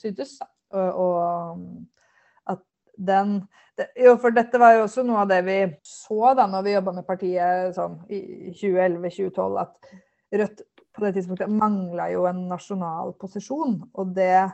syntes. 0.00 0.38
Og, 0.72 1.02
og 1.04 2.54
at 2.54 2.62
den 2.96 3.42
det, 3.78 3.88
Jo, 4.04 4.16
for 4.20 4.34
dette 4.36 4.60
var 4.60 4.76
jo 4.76 4.86
også 4.86 5.04
noe 5.06 5.22
av 5.24 5.30
det 5.30 5.40
vi 5.46 5.58
så 5.88 6.34
da 6.36 6.44
når 6.48 6.64
vi 6.66 6.74
jobba 6.76 6.96
med 6.96 7.06
partiet 7.08 7.76
sånn, 7.76 7.98
i 8.12 8.52
2011-2012, 8.52 9.60
at 9.62 9.92
Rødt 10.32 10.62
på 10.96 11.04
det 11.04 11.12
tidspunktet 11.16 11.52
mangla 11.52 12.08
jo 12.12 12.24
en 12.28 12.46
nasjonal 12.48 13.12
posisjon. 13.20 13.78
Og 13.92 14.14
det 14.16 14.48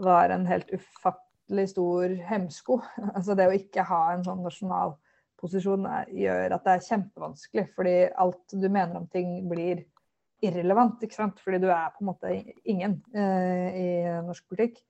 var 0.00 0.32
en 0.32 0.46
helt 0.48 0.70
ufattelig 0.72 1.68
stor 1.74 2.14
hemsko. 2.30 2.80
Altså 3.16 3.36
det 3.36 3.48
å 3.48 3.56
ikke 3.56 3.86
ha 3.88 4.02
en 4.14 4.24
sånn 4.24 4.40
nasjonal 4.44 4.96
posisjon 5.38 5.86
gjør 6.16 6.56
at 6.56 6.64
det 6.64 6.74
er 6.74 6.86
kjempevanskelig. 6.88 7.66
Fordi 7.76 7.96
alt 8.24 8.56
du 8.56 8.68
mener 8.68 9.00
om 9.00 9.08
ting 9.12 9.40
blir 9.50 9.84
irrelevant, 10.44 11.02
ikke 11.02 11.16
sant? 11.16 11.40
fordi 11.42 11.60
du 11.62 11.68
er 11.72 11.90
på 11.94 12.04
en 12.04 12.10
måte 12.10 12.32
ingen 12.68 12.98
uh, 13.16 13.68
i 13.74 13.88
norsk 14.26 14.44
politikk. 14.50 14.80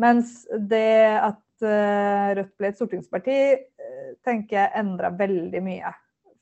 Mens 0.00 0.44
det 0.70 1.18
at 1.18 1.64
uh, 1.64 2.30
Rødt 2.38 2.54
ble 2.58 2.70
et 2.70 2.78
stortingsparti, 2.78 3.38
uh, 3.80 4.10
tenker 4.26 4.58
jeg 4.58 4.74
endra 4.82 5.12
veldig 5.16 5.62
mye 5.64 5.92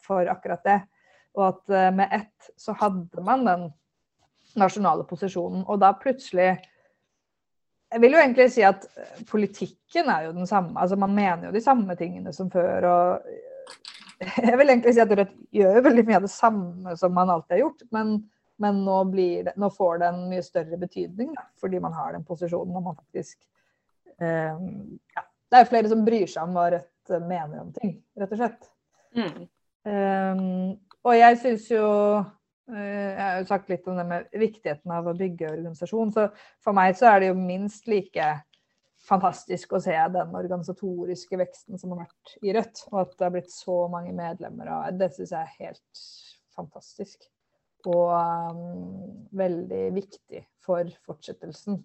for 0.04 0.30
akkurat 0.30 0.64
det. 0.66 0.80
Og 1.38 1.44
at 1.52 1.94
med 1.94 2.10
ett 2.16 2.48
så 2.58 2.72
hadde 2.80 3.22
man 3.22 3.44
den 3.46 3.68
nasjonale 4.58 5.04
posisjonen, 5.06 5.60
og 5.68 5.78
da 5.78 5.92
plutselig 5.94 6.56
jeg 7.88 8.02
vil 8.02 8.16
jo 8.16 8.20
egentlig 8.20 8.48
si 8.52 8.64
at 8.66 8.82
politikken 9.30 10.10
er 10.12 10.26
jo 10.26 10.32
den 10.36 10.48
samme. 10.48 10.74
altså 10.76 10.96
Man 10.96 11.14
mener 11.16 11.46
jo 11.48 11.54
de 11.54 11.62
samme 11.64 11.94
tingene 11.96 12.32
som 12.36 12.50
før. 12.52 12.84
og 12.84 13.22
Jeg 14.48 14.58
vil 14.58 14.68
egentlig 14.68 14.94
si 14.94 15.00
at 15.00 15.14
Rødt 15.18 15.36
gjør 15.54 15.80
veldig 15.86 16.04
mye 16.04 16.18
av 16.18 16.26
det 16.26 16.32
samme 16.32 16.96
som 17.00 17.14
man 17.16 17.30
alltid 17.32 17.56
har 17.56 17.62
gjort. 17.62 17.86
Men 17.94 18.18
men 18.62 18.80
nå, 18.84 18.96
det, 19.14 19.54
nå, 19.56 19.70
får 19.70 20.00
det 20.02 20.08
en 20.10 20.24
mye 20.30 20.42
større 20.42 20.78
betydning, 20.80 21.30
da, 21.36 21.44
fordi 21.60 21.80
man 21.82 21.94
har 21.94 22.14
den 22.14 22.26
posisjonen 22.26 22.78
og 22.78 22.88
man 22.90 22.96
faktisk 22.98 23.38
eh, 24.18 24.58
ja, 25.14 25.24
Det 25.48 25.60
er 25.60 25.70
flere 25.70 25.92
som 25.92 26.02
bryr 26.06 26.26
seg 26.30 26.48
om 26.48 26.58
hva 26.58 26.66
Rødt 26.74 27.14
mener 27.22 27.62
om 27.62 27.70
ting, 27.76 27.94
rett 28.18 28.34
og 28.34 28.40
slett. 28.42 28.66
Mm. 29.16 29.46
Um, 29.88 30.74
og 31.06 31.14
jeg 31.16 31.38
syns 31.40 31.68
jo 31.70 31.84
uh, 32.18 32.74
Jeg 32.74 33.22
har 33.22 33.38
jo 33.38 33.46
sagt 33.48 33.70
litt 33.72 33.86
om 33.88 33.96
det 33.96 34.04
med 34.10 34.26
viktigheten 34.42 34.92
av 34.92 35.08
å 35.08 35.16
bygge 35.16 35.54
organisasjon. 35.54 36.12
Så 36.12 36.26
for 36.64 36.76
meg 36.76 36.98
så 36.98 37.08
er 37.12 37.22
det 37.22 37.30
jo 37.30 37.38
minst 37.38 37.88
like 37.88 38.26
fantastisk 39.08 39.72
å 39.72 39.80
se 39.80 39.94
den 40.12 40.36
organisatoriske 40.36 41.38
veksten 41.40 41.80
som 41.80 41.94
har 41.94 42.04
vært 42.04 42.36
i 42.42 42.52
Rødt. 42.58 42.84
Og 42.90 43.00
at 43.06 43.16
det 43.16 43.28
har 43.28 43.34
blitt 43.38 43.54
så 43.54 43.80
mange 43.92 44.12
medlemmer. 44.12 44.74
Og 44.74 45.00
det 45.00 45.12
syns 45.14 45.32
jeg 45.32 45.40
er 45.40 45.68
helt 45.70 46.06
fantastisk 46.58 47.30
og 47.86 48.10
um, 48.14 49.28
veldig 49.38 49.84
viktig 49.94 50.42
for 50.64 50.88
fortsettelsen. 51.06 51.78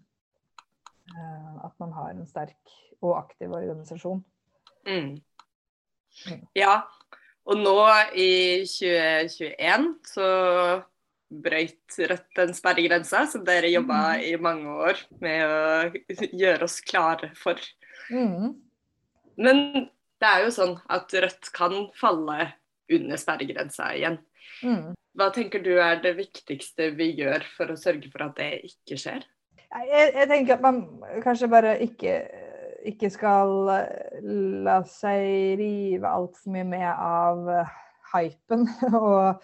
Uh, 1.14 1.66
at 1.68 1.76
man 1.84 1.94
har 1.94 2.14
en 2.14 2.26
sterk 2.28 2.74
og 3.04 3.18
aktiv 3.20 3.52
organisasjon. 3.52 4.24
Mm. 4.88 5.20
mm. 6.30 6.42
Ja, 6.58 6.82
og 7.44 7.60
nå 7.60 7.78
i 8.16 8.64
2021 8.68 9.88
så 10.08 10.28
brøyt 11.34 11.98
Rødt 11.98 12.38
den 12.38 12.54
sperregrensa 12.56 13.24
som 13.30 13.44
dere 13.46 13.72
jobba 13.72 14.00
mm. 14.18 14.26
i 14.28 14.34
mange 14.42 14.76
år 14.88 15.02
med 15.24 15.44
å 15.46 16.28
gjøre 16.30 16.68
oss 16.68 16.80
klare 16.86 17.32
for. 17.38 17.60
Mm. 18.14 18.54
Men 19.42 19.64
det 20.22 20.30
er 20.30 20.46
jo 20.46 20.54
sånn 20.56 20.76
at 20.94 21.14
Rødt 21.26 21.52
kan 21.56 21.76
falle 21.98 22.54
under 22.94 23.20
sperregrensa 23.20 23.92
igjen. 23.98 24.20
Mm. 24.64 24.94
Hva 25.14 25.30
tenker 25.34 25.62
du 25.62 25.76
er 25.78 26.00
det 26.02 26.16
viktigste 26.18 26.90
vi 26.98 27.12
gjør 27.20 27.46
for 27.58 27.74
å 27.74 27.78
sørge 27.80 28.10
for 28.10 28.26
at 28.26 28.38
det 28.40 28.52
ikke 28.72 28.98
skjer? 29.00 29.26
Jeg, 29.74 30.10
jeg 30.14 30.30
tenker 30.30 30.56
at 30.58 30.64
man 30.66 30.82
kanskje 31.24 31.50
bare 31.50 31.78
ikke, 31.82 32.18
ikke 32.90 33.10
skal 33.14 33.54
la 34.66 34.80
seg 34.90 35.58
rive 35.62 36.10
altfor 36.10 36.54
mye 36.54 36.68
med 36.76 36.90
av 36.90 37.50
hypen. 38.14 38.68
og 38.94 39.42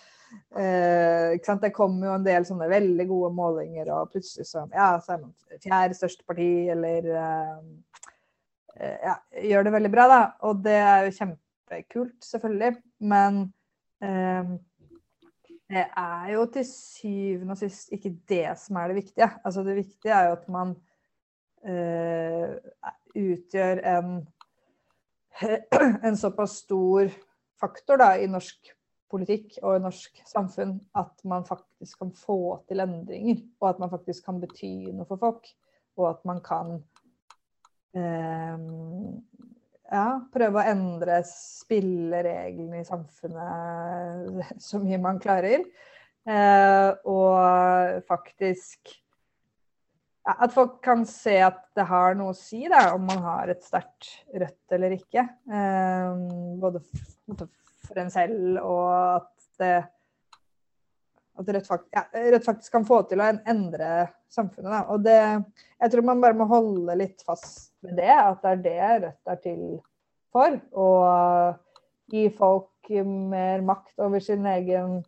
eh, 0.60 1.58
Det 1.64 1.74
kommer 1.76 2.10
jo 2.10 2.16
en 2.18 2.26
del 2.28 2.48
sånne 2.48 2.70
veldig 2.72 3.08
gode 3.10 3.34
målinger, 3.38 3.92
og 3.96 4.14
plutselig 4.14 4.48
så, 4.50 4.66
ja, 4.74 4.92
så 5.04 5.16
er 5.16 5.24
man 5.24 5.36
fjerde 5.64 5.98
største 5.98 6.26
parti, 6.28 6.50
eller 6.74 7.10
eh, 7.20 8.96
ja, 9.06 9.18
gjør 9.50 9.68
det 9.68 9.76
veldig 9.78 9.94
bra, 9.94 10.08
da. 10.12 10.24
Og 10.48 10.64
det 10.66 10.78
er 10.80 11.08
jo 11.08 11.16
kjempekult, 11.18 12.18
selvfølgelig. 12.26 12.74
Men 13.12 13.42
eh, 14.04 14.58
det 15.70 15.86
er 15.86 16.32
jo 16.34 16.46
til 16.50 16.66
syvende 16.66 17.54
og 17.54 17.62
sist 17.62 17.92
ikke 17.94 18.16
det 18.30 18.46
som 18.58 18.80
er 18.82 18.90
det 18.90 19.02
viktige. 19.04 19.30
Altså 19.46 19.64
det 19.64 19.76
viktige 19.78 20.14
er 20.16 20.30
jo 20.30 20.36
at 20.38 20.50
man 20.50 20.74
uh, 21.70 22.56
utgjør 23.14 23.84
en 23.94 24.28
en 26.08 26.18
såpass 26.18 26.52
stor 26.66 27.10
faktor 27.60 28.00
da, 28.00 28.14
i 28.20 28.28
norsk 28.28 28.72
politikk 29.10 29.58
og 29.64 29.78
i 29.78 29.84
norsk 29.84 30.22
samfunn 30.28 30.76
at 31.00 31.24
man 31.28 31.46
faktisk 31.48 32.02
kan 32.02 32.12
få 32.16 32.60
til 32.70 32.84
endringer, 32.84 33.42
og 33.62 33.70
at 33.70 33.80
man 33.82 33.92
faktisk 33.92 34.26
kan 34.26 34.40
bety 34.42 34.90
noe 34.92 35.08
for 35.10 35.22
folk. 35.22 35.48
Og 36.00 36.10
at 36.12 36.26
man 36.28 36.42
kan 36.46 36.76
eh, 37.98 38.58
ja, 39.90 40.06
prøve 40.34 40.62
å 40.62 40.72
endre 40.72 41.20
spillereglene 41.26 42.82
i 42.82 42.88
samfunnet 42.88 44.58
så 44.68 44.82
mye 44.84 45.00
man 45.02 45.22
klarer. 45.22 45.66
Eh, 46.30 46.90
og 47.10 48.02
faktisk 48.06 48.92
ja, 50.28 50.36
At 50.36 50.52
folk 50.54 50.76
kan 50.84 51.06
se 51.10 51.38
at 51.42 51.62
det 51.80 51.86
har 51.90 52.18
noe 52.20 52.34
å 52.34 52.38
si 52.38 52.66
da, 52.70 52.90
om 52.94 53.08
man 53.08 53.24
har 53.24 53.50
et 53.50 53.64
sterkt 53.66 54.12
rødt 54.36 54.76
eller 54.76 54.94
ikke. 54.98 55.24
Eh, 55.50 56.20
både 56.60 56.84
for 57.88 58.04
en 58.04 58.12
selv 58.14 58.60
og 58.60 58.92
at 58.92 59.32
det 59.64 59.74
at 61.40 61.50
Rødt, 61.56 61.68
faktisk, 61.68 61.92
ja, 61.96 62.04
Rødt 62.34 62.46
faktisk 62.46 62.74
kan 62.76 62.86
få 62.88 63.02
til 63.08 63.22
å 63.24 63.30
endre 63.48 63.92
samfunnet. 64.32 64.72
Da. 64.74 64.82
Og 64.92 65.04
det, 65.06 65.20
jeg 65.80 65.94
tror 65.94 66.08
man 66.10 66.24
bare 66.24 66.38
må 66.38 66.48
holde 66.50 66.98
litt 67.00 67.24
fast 67.26 67.72
ved 67.86 67.96
det, 68.02 68.12
at 68.12 68.44
det 68.44 68.52
er 68.52 68.64
det 68.66 69.06
Rødt 69.06 69.34
er 69.34 69.42
til 69.44 69.64
for. 70.34 70.60
Å 70.74 70.90
gi 72.10 72.26
folk 72.36 72.92
mer 73.06 73.62
makt 73.66 74.02
over 74.02 74.24
sin 74.24 74.46
egen 74.50 75.00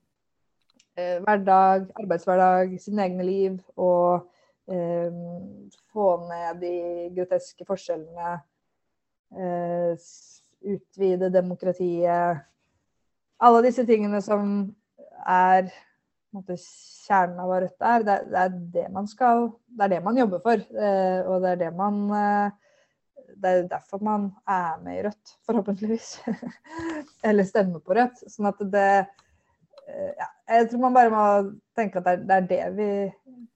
eh, 0.95 1.17
hverdag, 1.25 1.89
arbeidshverdag, 1.99 2.77
sine 2.81 3.07
egne 3.09 3.25
liv. 3.27 3.57
Og 3.75 4.27
eh, 4.71 5.11
få 5.91 6.09
ned 6.29 6.61
de 6.63 6.75
groteske 7.17 7.67
forskjellene. 7.67 8.37
Eh, 9.31 10.09
utvide 10.61 11.31
demokratiet. 11.33 12.43
Alle 13.41 13.63
disse 13.65 13.83
tingene 13.87 14.19
som 14.21 14.69
er 15.25 15.71
måte, 16.35 16.57
kjernen 16.57 17.39
av 17.41 17.49
hva 17.49 17.59
Rødt 17.63 17.87
er. 17.91 18.05
Det, 18.07 18.17
det, 18.31 18.43
er 18.43 18.57
det 18.75 18.87
man 18.95 19.07
skal 19.09 19.49
Det 19.67 19.85
er 19.85 19.93
det 19.95 20.01
man 20.05 20.19
jobber 20.19 20.43
for. 20.43 20.61
Eh, 20.61 21.19
og 21.27 21.43
det 21.43 21.53
er 21.53 21.61
det 21.65 21.71
man 21.77 22.01
eh, 22.17 22.77
Det 23.41 23.51
er 23.51 23.67
derfor 23.71 24.03
man 24.05 24.29
er 24.49 24.79
med 24.83 24.99
i 24.99 25.03
Rødt, 25.07 25.35
forhåpentligvis. 25.47 26.13
Eller 27.27 27.47
stemmer 27.47 27.83
på 27.83 27.97
Rødt. 27.97 28.23
Sånn 28.31 28.49
at 28.51 28.65
det 28.73 28.87
eh, 29.01 30.11
ja, 30.17 30.31
Jeg 30.55 30.71
tror 30.71 30.85
man 30.87 30.97
bare 30.97 31.13
må 31.13 31.27
tenke 31.77 32.01
at 32.01 32.09
det 32.09 32.17
er, 32.17 32.25
det 32.25 32.35
er, 32.35 32.49
det, 32.49 32.59
vi, 32.75 32.89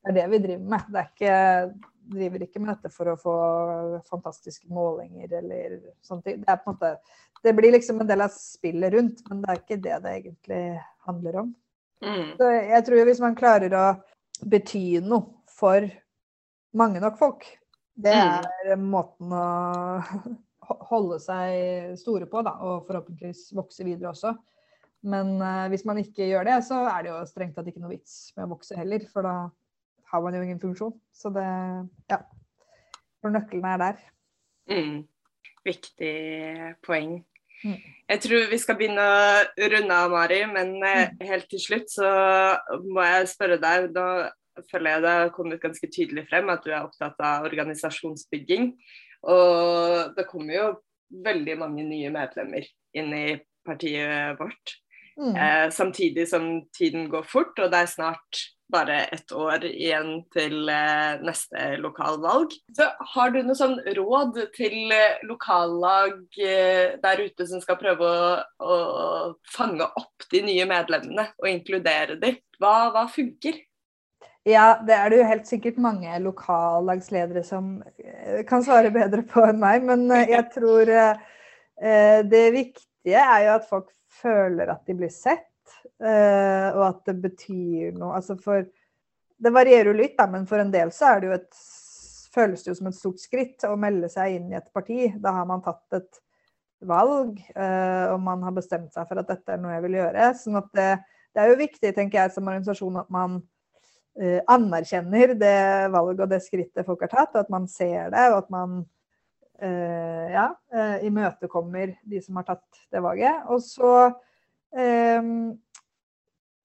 det 0.06 0.14
er 0.14 0.20
det 0.20 0.30
vi 0.32 0.46
driver 0.48 0.72
med. 0.76 0.88
Det 0.90 1.04
er 1.04 1.12
ikke 1.12 1.36
driver 2.06 2.44
ikke 2.46 2.62
med 2.62 2.70
dette 2.76 2.92
for 2.94 3.10
å 3.10 3.18
få 3.18 3.36
fantastiske 4.10 4.68
målinger 4.70 5.32
eller 5.40 5.80
sånne 6.06 6.26
ting. 6.26 6.42
Det, 6.44 6.58
måte, 6.68 6.92
det 7.42 7.54
blir 7.58 7.74
liksom 7.74 8.02
en 8.02 8.10
del 8.10 8.22
av 8.26 8.34
spillet 8.34 8.94
rundt, 8.94 9.24
men 9.30 9.42
det 9.42 9.52
er 9.52 9.62
ikke 9.62 9.80
det 9.82 10.02
det 10.04 10.16
egentlig 10.20 10.64
handler 11.08 11.40
om. 11.42 11.54
Mm. 12.04 12.34
Så 12.40 12.50
jeg 12.52 12.86
tror 12.88 13.08
hvis 13.08 13.22
man 13.24 13.38
klarer 13.38 13.76
å 13.78 13.86
bety 14.44 15.00
noe 15.04 15.46
for 15.56 15.86
mange 16.76 17.00
nok 17.04 17.20
folk, 17.20 17.46
det 17.96 18.16
mm. 18.16 18.48
er 18.74 18.82
måten 18.82 19.32
å 19.32 19.46
holde 20.92 21.20
seg 21.24 21.96
store 22.00 22.28
på, 22.30 22.44
da, 22.46 22.58
og 22.60 22.84
forhåpentligvis 22.90 23.48
vokse 23.56 23.86
videre 23.88 24.12
også. 24.12 24.34
Men 25.06 25.36
uh, 25.38 25.68
hvis 25.70 25.86
man 25.86 26.02
ikke 26.02 26.28
gjør 26.28 26.48
det, 26.50 26.58
så 26.66 26.82
er 26.90 27.06
det 27.06 27.12
jo 27.14 27.20
strengt 27.30 27.56
tatt 27.58 27.70
ikke 27.70 27.84
noe 27.84 27.94
vits 27.94 28.34
med 28.36 28.48
å 28.48 28.56
vokse 28.56 28.78
heller, 28.78 29.06
for 29.12 29.26
da 29.26 29.36
har 30.12 30.24
man 30.24 30.36
jo 30.36 30.42
ingen 30.46 30.62
funksjon. 30.62 30.96
Så 31.14 31.32
det 31.36 31.46
Ja. 32.12 32.24
For 33.22 33.34
nøkkelen 33.34 33.66
er 33.66 33.80
der. 33.82 34.02
Mm. 34.70 34.98
Viktig 35.66 36.16
poeng. 36.86 37.24
Mm. 37.64 37.78
Jeg 38.06 38.22
tror 38.22 38.50
vi 38.52 38.58
skal 38.62 38.78
begynne 38.78 39.02
å 39.02 39.70
runde 39.74 39.98
av, 39.98 40.12
Mari, 40.14 40.42
men 40.52 40.76
eh, 40.84 41.12
mm. 41.14 41.24
helt 41.30 41.48
til 41.50 41.62
slutt 41.64 41.94
så 41.94 42.10
må 42.86 43.06
jeg 43.06 43.32
spørre 43.32 43.58
deg. 43.62 43.90
Nå 43.96 44.66
føler 44.70 44.96
jeg 44.96 45.06
det 45.06 45.16
har 45.20 45.34
kommet 45.36 45.64
ganske 45.64 45.90
tydelig 45.92 46.26
frem 46.30 46.52
at 46.54 46.64
du 46.66 46.72
er 46.72 46.84
opptatt 46.84 47.20
av 47.24 47.48
organisasjonsbygging. 47.50 48.72
Og 49.26 50.16
det 50.18 50.28
kommer 50.30 50.58
jo 50.58 50.68
veldig 51.26 51.58
mange 51.62 51.86
nye 51.88 52.12
medlemmer 52.14 52.68
inn 52.96 53.14
i 53.16 53.28
partiet 53.66 54.40
vårt. 54.40 54.78
Mm. 55.16 55.36
Eh, 55.36 55.70
samtidig 55.72 56.28
som 56.30 56.50
tiden 56.76 57.10
går 57.10 57.26
fort, 57.28 57.58
og 57.60 57.72
det 57.72 57.82
er 57.82 57.92
snart 57.92 58.42
bare 58.72 59.04
ett 59.14 59.32
år 59.32 59.66
igjen 59.68 60.24
til 60.34 60.70
eh, 60.72 61.22
neste 61.26 61.76
lokalvalg. 61.82 62.54
Så 62.78 62.88
har 63.14 63.34
du 63.34 63.42
noe 63.46 63.58
sånn 63.58 63.78
råd 63.98 64.40
til 64.56 64.94
eh, 64.94 65.22
lokallag 65.28 66.18
eh, 66.42 66.98
der 67.02 67.22
ute 67.22 67.48
som 67.50 67.62
skal 67.64 67.80
prøve 67.82 68.10
å, 68.10 68.34
å, 68.66 68.80
fange 69.54 69.86
opp 69.86 70.28
de 70.32 70.42
nye 70.48 70.66
medlemmene 70.70 71.30
og 71.38 71.50
inkludere 71.52 72.18
dem? 72.22 72.42
Hva, 72.60 72.92
hva 72.96 73.06
funker? 73.12 73.62
Ja, 74.46 74.76
det 74.86 74.94
er 74.94 75.10
det 75.10 75.22
jo 75.22 75.30
helt 75.30 75.48
sikkert 75.50 75.80
mange 75.82 76.20
lokallagsledere 76.22 77.42
som 77.46 77.80
kan 78.50 78.62
svare 78.66 78.92
bedre 78.94 79.24
på 79.26 79.42
enn 79.46 79.62
meg. 79.62 79.86
Men 79.88 80.06
jeg 80.22 80.46
tror 80.58 80.92
det 82.30 82.46
viktige 82.54 83.24
er 83.26 83.48
jo 83.48 83.56
at 83.58 83.66
folk 83.70 83.90
føler 84.22 84.70
at 84.72 84.86
de 84.86 84.96
blir 84.98 85.12
sett 85.14 85.50
og 85.96 86.82
at 86.84 87.06
det 87.08 87.14
betyr 87.24 87.94
noe. 87.96 88.18
Altså 88.18 88.36
for 88.36 88.66
Det 89.36 89.52
varierer 89.52 89.88
jo 89.88 89.94
litt, 89.96 90.18
da, 90.18 90.26
men 90.32 90.44
for 90.48 90.60
en 90.60 90.74
del 90.74 90.92
så 90.96 91.14
er 91.14 91.22
det 91.22 91.30
jo 91.30 91.36
et 91.38 91.62
føles 92.36 92.64
det 92.64 92.72
jo 92.72 92.78
som 92.80 92.90
et 92.90 92.98
stort 92.98 93.24
skritt 93.24 93.66
å 93.68 93.76
melde 93.80 94.10
seg 94.12 94.38
inn 94.38 94.52
i 94.52 94.60
et 94.60 94.72
parti. 94.76 95.10
Da 95.22 95.34
har 95.38 95.48
man 95.50 95.64
tatt 95.66 96.00
et 96.00 96.22
valg, 96.86 97.40
uh, 97.56 98.14
og 98.14 98.20
man 98.24 98.44
har 98.46 98.56
bestemt 98.56 98.94
seg 98.94 99.08
for 99.10 99.22
at 99.22 99.30
dette 99.30 99.56
er 99.56 99.62
noe 99.62 99.76
jeg 99.76 99.86
vil 99.88 100.00
gjøre. 100.02 100.32
sånn 100.42 100.60
at 100.60 100.72
det, 100.76 100.90
det 101.34 101.44
er 101.44 101.52
jo 101.52 101.62
viktig, 101.62 101.94
tenker 101.96 102.22
jeg, 102.22 102.34
som 102.36 102.52
organisasjon 102.52 103.00
at 103.02 103.14
man 103.14 103.40
uh, 103.40 104.42
anerkjenner 104.52 105.36
det 105.40 105.62
valget 105.96 106.26
og 106.28 106.36
det 106.36 106.44
skrittet 106.46 106.88
folk 106.88 107.06
har 107.08 107.14
tatt, 107.14 107.34
og 107.34 107.46
at 107.46 107.54
man 107.54 107.70
ser 107.72 108.12
det, 108.14 108.28
og 108.34 108.44
at 108.44 108.54
man 108.54 108.84
ja, 109.56 110.50
imøtekommer 111.08 111.94
de 112.04 112.20
som 112.20 112.36
har 112.36 112.44
tatt 112.44 112.80
det 112.92 113.00
valget. 113.00 113.46
Og 113.48 113.62
så 113.64 113.92
um, 114.76 115.54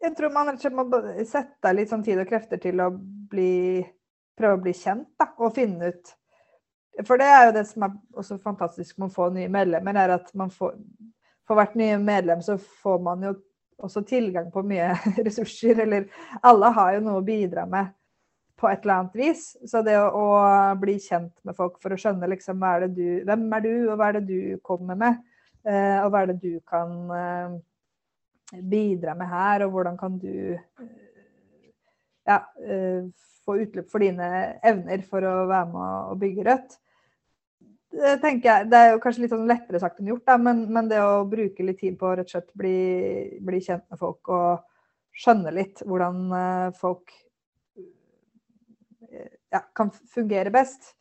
jeg 0.01 0.17
tror 0.17 0.33
man 0.33 0.55
må 0.77 1.03
sette 1.29 1.75
litt 1.77 1.91
sånn 1.91 2.05
tid 2.05 2.21
og 2.23 2.29
krefter 2.29 2.61
til 2.63 2.81
å 2.81 2.89
bli, 2.95 3.83
prøve 4.39 4.57
å 4.59 4.65
bli 4.65 4.75
kjent 4.77 5.11
da, 5.21 5.31
og 5.39 5.55
finne 5.57 5.93
ut 5.93 6.17
For 7.07 7.21
det 7.21 7.29
er 7.31 7.47
jo 7.47 7.55
det 7.57 7.67
som 7.69 7.87
er 7.87 7.95
også 8.19 8.41
fantastisk 8.43 8.99
med 8.99 9.11
å 9.11 9.15
få 9.15 9.31
nye 9.35 9.49
medlemmer, 9.53 9.97
er 9.97 10.17
at 10.17 10.33
man 10.35 10.51
får 10.53 10.75
For 11.49 11.59
hvert 11.59 11.77
nye 11.79 12.01
medlem 12.01 12.43
så 12.45 12.59
får 12.59 13.01
man 13.05 13.25
jo 13.29 13.37
også 13.81 14.03
tilgang 14.05 14.51
på 14.53 14.63
mye 14.67 14.93
ressurser, 15.27 15.79
eller 15.87 16.11
alle 16.45 16.69
har 16.77 16.95
jo 16.97 17.07
noe 17.07 17.23
å 17.23 17.25
bidra 17.25 17.65
med 17.67 17.95
på 18.61 18.69
et 18.69 18.83
eller 18.85 18.99
annet 18.99 19.17
vis. 19.17 19.45
Så 19.65 19.81
det 19.87 19.95
å, 19.97 20.11
å 20.13 20.75
bli 20.77 20.99
kjent 21.01 21.33
med 21.49 21.57
folk 21.57 21.79
for 21.81 21.95
å 21.95 21.99
skjønne 22.01 22.29
liksom 22.29 22.61
er 22.69 22.85
du, 22.93 23.23
hvem 23.25 23.47
er 23.57 23.65
du, 23.65 23.73
og 23.89 23.97
hva 23.97 24.11
er 24.11 24.19
det 24.19 24.27
du 24.29 24.61
kommer 24.67 24.99
med, 25.01 25.23
eh, 25.65 25.97
og 26.03 26.13
hva 26.13 26.23
er 26.23 26.35
det 26.35 26.39
du 26.43 26.61
kan 26.69 26.93
eh, 27.17 27.57
bidra 28.59 29.15
med 29.19 29.31
her, 29.31 29.65
og 29.67 29.75
hvordan 29.75 29.99
kan 30.01 30.19
du 30.21 30.59
ja, 32.29 32.39
få 33.45 33.57
utløp 33.65 33.91
for 33.91 34.03
dine 34.03 34.29
evner 34.67 35.03
for 35.07 35.27
å 35.27 35.35
være 35.51 35.69
med 35.73 36.13
og 36.13 36.21
bygge 36.21 36.47
Rødt. 36.47 36.79
Det, 37.91 38.31
jeg, 38.45 38.69
det 38.71 38.79
er 38.79 38.93
jo 38.93 39.01
kanskje 39.03 39.25
litt 39.25 39.33
sånn 39.33 39.49
lettere 39.51 39.81
sagt 39.83 39.99
enn 39.99 40.13
gjort, 40.13 40.23
da, 40.29 40.37
men, 40.39 40.63
men, 40.71 40.87
det 40.91 41.01
å 41.03 41.25
bruke 41.27 41.65
litt 41.67 41.81
tid 41.81 41.97
på 41.99 42.07
å 42.07 42.13
rett 42.21 42.29
og 42.29 42.37
slett 42.37 42.53
bli, 42.55 42.77
bli 43.43 43.59
kjent 43.65 43.83
med 43.91 43.99
folk 43.99 44.31
og 44.31 44.63
skjønne 45.11 45.51
litt 45.57 45.83
hvordan 45.83 46.21
eh, 46.39 46.69
folk 46.79 47.11
ja, 49.51 49.65
kan 49.75 49.91
fungere 49.91 50.53
best, 50.55 50.93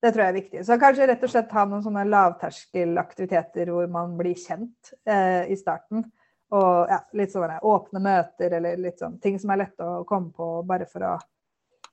det 0.00 0.12
tror 0.12 0.26
jeg 0.26 0.32
er 0.32 0.38
viktig. 0.38 0.62
Så 0.64 0.78
kanskje 0.80 1.08
rett 1.10 1.24
og 1.24 1.32
slett 1.32 1.56
ha 1.56 1.64
noen 1.68 1.84
sånne 1.84 2.06
lavterskelaktiviteter 2.08 3.72
hvor 3.72 3.88
man 3.92 4.12
blir 4.20 4.36
kjent 4.36 4.92
eh, 5.08 5.48
i 5.52 5.56
starten. 5.60 6.04
Og 6.50 6.90
ja, 6.90 6.98
litt 7.14 7.30
sånne 7.30 7.60
åpne 7.62 8.00
møter 8.02 8.56
eller 8.58 8.80
litt 8.80 8.98
sånn 8.98 9.20
ting 9.22 9.36
som 9.38 9.52
er 9.54 9.62
lette 9.62 9.86
å 9.86 10.02
komme 10.08 10.32
på 10.34 10.48
bare 10.66 10.88
for 10.90 11.06
å 11.06 11.12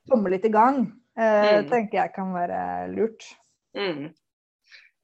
komme 0.09 0.31
litt 0.33 0.47
i 0.47 0.53
gang, 0.53 0.79
eh, 1.19 1.59
mm. 1.59 1.67
tenker 1.69 1.99
jeg 1.99 2.13
kan 2.15 2.31
være 2.33 2.61
lurt. 2.93 3.27
Mm. 3.77 4.07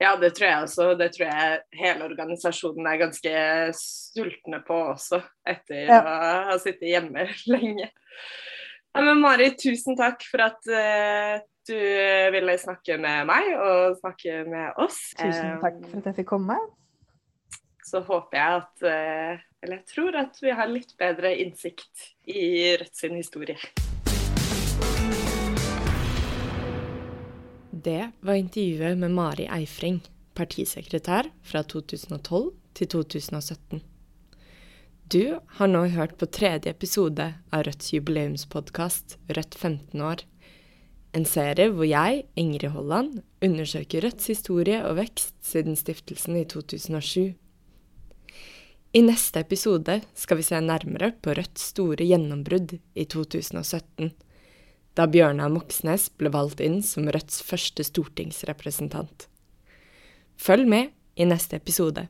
Ja, 0.02 0.16
det 0.20 0.34
tror 0.36 0.50
jeg 0.50 0.64
også. 0.66 0.88
Det 1.00 1.10
tror 1.14 1.30
jeg 1.30 1.60
hele 1.80 2.08
organisasjonen 2.10 2.88
er 2.90 3.00
ganske 3.04 3.34
sultne 3.78 4.60
på 4.66 4.80
også, 4.96 5.22
etter 5.48 5.86
ja. 5.86 6.02
å 6.02 6.18
ha 6.50 6.58
sittet 6.62 6.90
hjemme 6.90 7.28
lenge. 7.54 7.92
Ja, 8.94 9.02
men 9.02 9.22
Mari, 9.22 9.54
tusen 9.58 9.98
takk 9.98 10.26
for 10.30 10.44
at 10.46 10.66
uh, 10.70 11.38
du 11.70 11.78
ville 12.36 12.58
snakke 12.62 12.98
med 13.02 13.30
meg 13.30 13.54
og 13.56 14.00
snakke 14.02 14.44
med 14.50 14.82
oss. 14.82 15.00
Tusen 15.18 15.60
takk 15.62 15.80
for 15.88 16.02
at 16.02 16.10
jeg 16.12 16.24
fikk 16.24 16.34
komme 16.36 16.58
så 17.94 18.02
håper 18.08 18.40
jeg 18.40 18.62
at 18.62 18.86
eh, 18.90 19.42
Eller 19.64 19.80
jeg 19.80 19.90
tror 19.94 20.16
at 20.20 20.40
vi 20.44 20.54
har 20.58 20.68
litt 20.68 20.96
bedre 21.00 21.30
innsikt 21.40 22.10
i 22.28 22.74
Rødt 22.80 22.98
sin 22.98 23.16
historie. 23.16 23.56
Det 27.84 28.10
var 28.20 28.40
intervjuet 28.40 29.00
med 29.00 29.14
Mari 29.16 29.46
Eifring, 29.48 30.02
partisekretær 30.36 31.30
fra 31.48 31.62
2012 31.64 32.50
til 32.76 32.90
2017. 32.92 33.80
Du 35.14 35.40
har 35.60 35.72
nå 35.72 35.86
hørt 35.96 36.18
på 36.20 36.28
tredje 36.28 36.72
episode 36.74 37.30
av 37.54 37.64
Rødts 37.68 37.94
jubileumspodkast 37.94 39.18
Rødt 39.32 39.56
15 39.56 40.04
år. 40.04 40.26
En 41.16 41.28
serie 41.30 41.70
hvor 41.72 41.88
jeg, 41.88 42.26
Ingrid 42.36 42.74
Holland, 42.76 43.22
undersøker 43.44 44.08
Rødts 44.08 44.28
historie 44.34 44.82
og 44.84 44.98
vekst 45.00 45.38
siden 45.46 45.80
stiftelsen 45.80 46.42
i 46.42 46.46
2007. 46.52 47.32
I 48.96 49.02
neste 49.02 49.40
episode 49.42 50.02
skal 50.14 50.38
vi 50.38 50.44
se 50.46 50.60
nærmere 50.62 51.08
på 51.18 51.34
Rødts 51.34 51.64
store 51.72 52.06
gjennombrudd 52.06 52.76
i 52.78 53.06
2017, 53.10 54.12
da 54.94 55.08
Bjørnar 55.10 55.50
Moxnes 55.50 56.12
ble 56.14 56.30
valgt 56.30 56.62
inn 56.62 56.78
som 56.86 57.10
Rødts 57.10 57.42
første 57.42 57.82
stortingsrepresentant. 57.88 59.26
Følg 60.38 60.70
med 60.70 60.94
i 61.18 61.26
neste 61.26 61.58
episode. 61.58 62.06